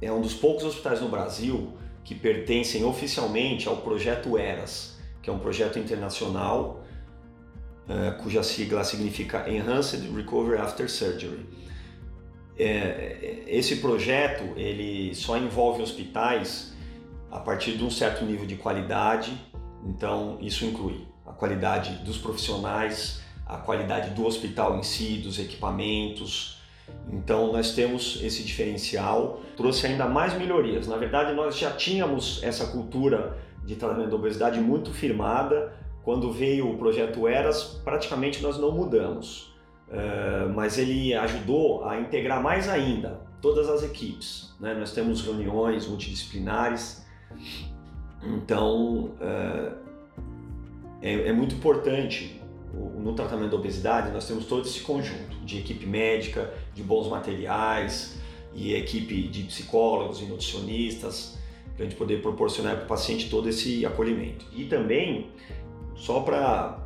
é 0.00 0.12
um 0.12 0.20
dos 0.20 0.34
poucos 0.34 0.64
hospitais 0.64 1.00
no 1.00 1.08
Brasil 1.08 1.72
que 2.04 2.14
pertencem 2.14 2.84
oficialmente 2.84 3.68
ao 3.68 3.76
projeto 3.78 4.38
ERAS, 4.38 4.98
que 5.22 5.30
é 5.30 5.32
um 5.32 5.38
projeto 5.38 5.78
internacional 5.78 6.84
uh, 7.88 8.22
cuja 8.22 8.42
sigla 8.42 8.84
significa 8.84 9.48
Enhanced 9.48 10.10
Recovery 10.14 10.58
After 10.60 10.90
Surgery. 10.90 11.46
É, 12.58 13.44
esse 13.46 13.76
projeto 13.76 14.44
ele 14.56 15.14
só 15.14 15.38
envolve 15.38 15.82
hospitais 15.82 16.74
a 17.30 17.38
partir 17.38 17.78
de 17.78 17.84
um 17.84 17.90
certo 17.90 18.24
nível 18.24 18.46
de 18.46 18.56
qualidade, 18.56 19.32
então 19.86 20.36
isso 20.40 20.64
inclui 20.66 21.06
a 21.26 21.32
qualidade 21.32 22.04
dos 22.04 22.18
profissionais, 22.18 23.22
a 23.46 23.56
qualidade 23.56 24.10
do 24.10 24.26
hospital 24.26 24.78
em 24.78 24.82
si, 24.82 25.16
dos 25.16 25.38
equipamentos. 25.38 26.61
Então 27.12 27.52
nós 27.52 27.74
temos 27.74 28.20
esse 28.22 28.42
diferencial, 28.42 29.40
trouxe 29.56 29.86
ainda 29.86 30.06
mais 30.06 30.34
melhorias. 30.34 30.86
Na 30.86 30.96
verdade, 30.96 31.34
nós 31.34 31.58
já 31.58 31.70
tínhamos 31.70 32.42
essa 32.42 32.66
cultura 32.66 33.36
de 33.64 33.76
tratamento 33.76 34.10
da 34.10 34.16
obesidade 34.16 34.60
muito 34.60 34.92
firmada. 34.92 35.72
Quando 36.02 36.32
veio 36.32 36.70
o 36.70 36.76
projeto 36.76 37.28
Eras, 37.28 37.80
praticamente 37.84 38.42
nós 38.42 38.58
não 38.58 38.72
mudamos, 38.72 39.54
uh, 39.88 40.48
mas 40.52 40.78
ele 40.78 41.14
ajudou 41.14 41.84
a 41.84 42.00
integrar 42.00 42.42
mais 42.42 42.68
ainda 42.68 43.20
todas 43.40 43.68
as 43.68 43.84
equipes. 43.84 44.52
Né? 44.58 44.74
Nós 44.74 44.92
temos 44.92 45.22
reuniões 45.22 45.86
multidisciplinares, 45.86 47.06
então 48.22 49.12
uh, 49.20 49.76
é, 51.00 51.28
é 51.28 51.32
muito 51.32 51.54
importante 51.54 52.41
no 52.72 53.12
tratamento 53.14 53.50
da 53.50 53.56
obesidade, 53.56 54.10
nós 54.10 54.26
temos 54.26 54.46
todo 54.46 54.66
esse 54.66 54.80
conjunto 54.80 55.36
de 55.44 55.58
equipe 55.58 55.86
médica, 55.86 56.52
de 56.74 56.82
bons 56.82 57.08
materiais 57.08 58.16
e 58.54 58.74
equipe 58.74 59.28
de 59.28 59.42
psicólogos 59.44 60.20
e 60.20 60.24
nutricionistas 60.24 61.38
para 61.74 61.84
a 61.84 61.88
gente 61.88 61.98
poder 61.98 62.22
proporcionar 62.22 62.76
para 62.76 62.84
o 62.84 62.88
paciente 62.88 63.28
todo 63.28 63.48
esse 63.48 63.84
acolhimento. 63.84 64.46
E 64.54 64.64
também, 64.64 65.30
só 65.94 66.20
para 66.20 66.78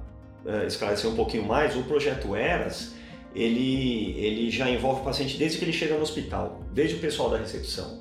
é, 0.45 0.67
esclarecer 0.67 1.11
um 1.11 1.17
pouquinho 1.17 1.45
mais, 1.45 1.77
o 1.77 1.83
projeto 1.83 2.35
ERAS 2.35 2.95
ele, 3.35 4.13
ele 4.19 4.51
já 4.51 4.71
envolve 4.71 5.03
o 5.03 5.05
paciente 5.05 5.37
desde 5.37 5.59
que 5.59 5.65
ele 5.65 5.73
chega 5.73 5.95
no 5.95 6.03
hospital, 6.03 6.63
desde 6.73 6.97
o 6.97 6.99
pessoal 6.99 7.29
da 7.29 7.37
recepção. 7.37 8.01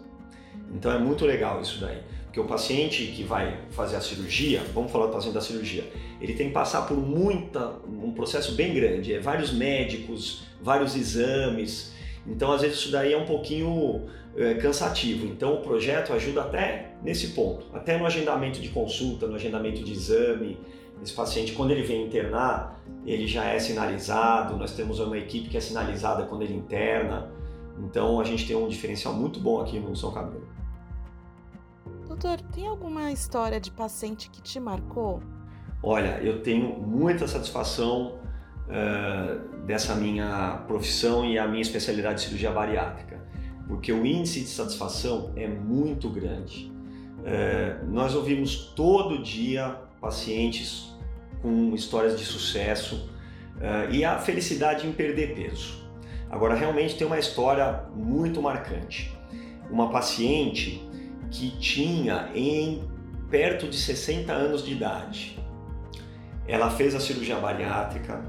Então 0.74 0.92
é 0.92 0.98
muito 0.98 1.26
legal 1.26 1.62
isso 1.62 1.80
daí. 1.80 2.02
Porque 2.36 2.46
o 2.46 2.50
paciente 2.50 3.14
que 3.16 3.24
vai 3.24 3.62
fazer 3.70 3.96
a 3.96 4.02
cirurgia, 4.02 4.62
vamos 4.74 4.92
falar 4.92 5.06
do 5.06 5.14
paciente 5.14 5.34
da 5.34 5.40
cirurgia, 5.40 5.90
ele 6.20 6.34
tem 6.34 6.50
que 6.50 6.54
passar 6.54 6.82
por 6.82 6.98
muita, 6.98 7.76
um 7.88 8.12
processo 8.12 8.56
bem 8.56 8.74
grande, 8.74 9.14
é 9.14 9.22
vários 9.22 9.54
médicos, 9.54 10.44
vários 10.62 10.98
exames. 10.98 11.94
Então, 12.28 12.52
às 12.52 12.62
vezes, 12.62 12.80
isso 12.80 12.92
daí 12.92 13.14
é 13.14 13.18
um 13.18 13.26
pouquinho 13.26 14.02
é, 14.36 14.56
cansativo. 14.56 15.26
Então, 15.26 15.54
o 15.54 15.62
projeto 15.62 16.12
ajuda 16.12 16.42
até 16.42 16.96
nesse 17.02 17.28
ponto, 17.28 17.68
até 17.74 17.98
no 17.98 18.06
agendamento 18.06 18.60
de 18.60 18.68
consulta, 18.68 19.28
no 19.28 19.36
agendamento 19.36 19.82
de 19.82 19.94
exame. 19.94 20.58
Esse 21.02 21.14
paciente, 21.14 21.54
quando 21.54 21.72
ele 21.72 21.84
vem 21.84 22.06
internar, 22.06 22.84
ele 23.06 23.28
já 23.28 23.46
é 23.46 23.60
sinalizado. 23.60 24.58
Nós 24.58 24.74
temos 24.74 25.00
uma 25.00 25.18
equipe 25.18 25.48
que 25.48 25.56
é 25.56 25.62
sinalizada 25.62 26.24
quando 26.24 26.42
ele 26.42 26.54
interna. 26.54 27.32
Então, 27.80 28.20
a 28.20 28.26
gente 28.26 28.46
tem 28.46 28.58
um 28.58 28.68
diferencial 28.68 29.14
muito 29.14 29.40
bom 29.40 29.62
aqui 29.62 29.80
no 29.80 29.96
São 29.96 30.12
Camilo. 30.12 30.46
Doutor, 32.16 32.40
tem 32.54 32.66
alguma 32.66 33.12
história 33.12 33.60
de 33.60 33.70
paciente 33.70 34.30
que 34.30 34.42
te 34.42 34.58
marcou? 34.58 35.22
Olha, 35.84 36.18
eu 36.24 36.42
tenho 36.42 36.70
muita 36.80 37.28
satisfação 37.28 38.20
uh, 38.70 39.66
dessa 39.66 39.96
minha 39.96 40.64
profissão 40.66 41.26
e 41.26 41.38
a 41.38 41.46
minha 41.46 41.62
especialidade 41.62 42.20
de 42.20 42.22
cirurgia 42.22 42.52
bariátrica, 42.52 43.20
porque 43.68 43.92
o 43.92 44.06
índice 44.06 44.40
de 44.40 44.48
satisfação 44.48 45.34
é 45.36 45.46
muito 45.46 46.10
grande. 46.10 46.72
Uh, 47.20 47.86
nós 47.92 48.16
ouvimos 48.16 48.72
todo 48.74 49.22
dia 49.22 49.76
pacientes 50.00 50.96
com 51.42 51.76
histórias 51.76 52.18
de 52.18 52.24
sucesso 52.24 53.10
uh, 53.58 53.92
e 53.94 54.06
a 54.06 54.20
felicidade 54.20 54.88
em 54.88 54.94
perder 54.94 55.36
peso. 55.36 55.86
Agora, 56.30 56.56
realmente 56.56 56.96
tem 56.96 57.06
uma 57.06 57.20
história 57.20 57.84
muito 57.94 58.42
marcante. 58.42 59.14
Uma 59.70 59.90
paciente 59.90 60.82
que 61.32 61.52
tinha 61.58 62.30
em 62.34 62.84
perto 63.30 63.68
de 63.68 63.78
60 63.78 64.32
anos 64.32 64.64
de 64.64 64.74
idade. 64.74 65.40
Ela 66.48 66.70
fez 66.70 66.94
a 66.94 67.00
cirurgia 67.00 67.38
bariátrica, 67.38 68.24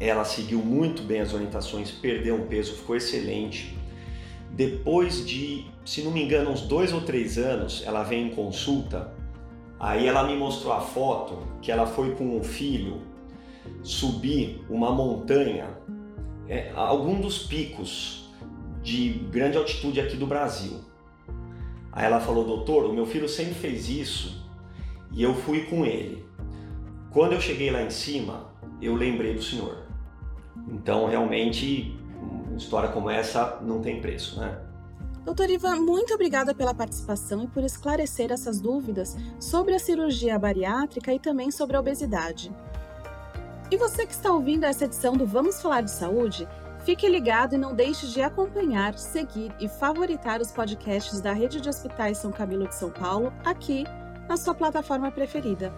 ela 0.00 0.24
seguiu 0.24 0.60
muito 0.60 1.02
bem 1.02 1.20
as 1.20 1.34
orientações, 1.34 1.90
perdeu 1.90 2.36
um 2.36 2.46
peso, 2.46 2.74
ficou 2.74 2.96
excelente. 2.96 3.76
Depois 4.50 5.26
de, 5.26 5.66
se 5.84 6.02
não 6.02 6.12
me 6.12 6.22
engano, 6.22 6.50
uns 6.50 6.62
dois 6.62 6.92
ou 6.92 7.00
três 7.00 7.36
anos, 7.36 7.82
ela 7.84 8.02
vem 8.02 8.28
em 8.28 8.30
consulta. 8.30 9.12
Aí 9.78 10.06
ela 10.06 10.24
me 10.24 10.36
mostrou 10.36 10.72
a 10.72 10.80
foto 10.80 11.38
que 11.60 11.70
ela 11.70 11.86
foi 11.86 12.14
com 12.14 12.36
um 12.36 12.42
filho 12.42 13.02
subir 13.82 14.64
uma 14.68 14.90
montanha, 14.90 15.68
é, 16.48 16.72
algum 16.74 17.20
dos 17.20 17.38
picos 17.46 18.28
de 18.82 19.10
grande 19.30 19.56
altitude 19.56 20.00
aqui 20.00 20.16
do 20.16 20.26
Brasil. 20.26 20.80
Aí 21.98 22.04
ela 22.04 22.20
falou, 22.20 22.44
doutor, 22.44 22.84
o 22.84 22.92
meu 22.92 23.04
filho 23.04 23.28
sempre 23.28 23.54
fez 23.54 23.88
isso 23.88 24.48
e 25.10 25.20
eu 25.20 25.34
fui 25.34 25.64
com 25.64 25.84
ele. 25.84 26.24
Quando 27.10 27.32
eu 27.32 27.40
cheguei 27.40 27.72
lá 27.72 27.82
em 27.82 27.90
cima, 27.90 28.54
eu 28.80 28.94
lembrei 28.94 29.34
do 29.34 29.42
senhor. 29.42 29.78
Então, 30.68 31.08
realmente, 31.08 31.98
uma 32.46 32.56
história 32.56 32.90
como 32.90 33.10
essa 33.10 33.58
não 33.62 33.80
tem 33.80 34.00
preço, 34.00 34.38
né? 34.38 34.60
Doutor 35.24 35.50
Ivan, 35.50 35.80
muito 35.80 36.14
obrigada 36.14 36.54
pela 36.54 36.72
participação 36.72 37.42
e 37.42 37.48
por 37.48 37.64
esclarecer 37.64 38.30
essas 38.30 38.60
dúvidas 38.60 39.16
sobre 39.40 39.74
a 39.74 39.80
cirurgia 39.80 40.38
bariátrica 40.38 41.12
e 41.12 41.18
também 41.18 41.50
sobre 41.50 41.76
a 41.76 41.80
obesidade. 41.80 42.52
E 43.72 43.76
você 43.76 44.06
que 44.06 44.12
está 44.12 44.32
ouvindo 44.32 44.62
essa 44.62 44.84
edição 44.84 45.16
do 45.16 45.26
Vamos 45.26 45.60
Falar 45.60 45.80
de 45.80 45.90
Saúde, 45.90 46.46
Fique 46.88 47.06
ligado 47.06 47.54
e 47.54 47.58
não 47.58 47.74
deixe 47.74 48.06
de 48.06 48.22
acompanhar, 48.22 48.96
seguir 48.96 49.52
e 49.60 49.68
favoritar 49.68 50.40
os 50.40 50.50
podcasts 50.50 51.20
da 51.20 51.34
Rede 51.34 51.60
de 51.60 51.68
Hospitais 51.68 52.16
São 52.16 52.32
Camilo 52.32 52.66
de 52.66 52.74
São 52.74 52.90
Paulo 52.90 53.30
aqui 53.44 53.84
na 54.26 54.38
sua 54.38 54.54
plataforma 54.54 55.12
preferida. 55.12 55.70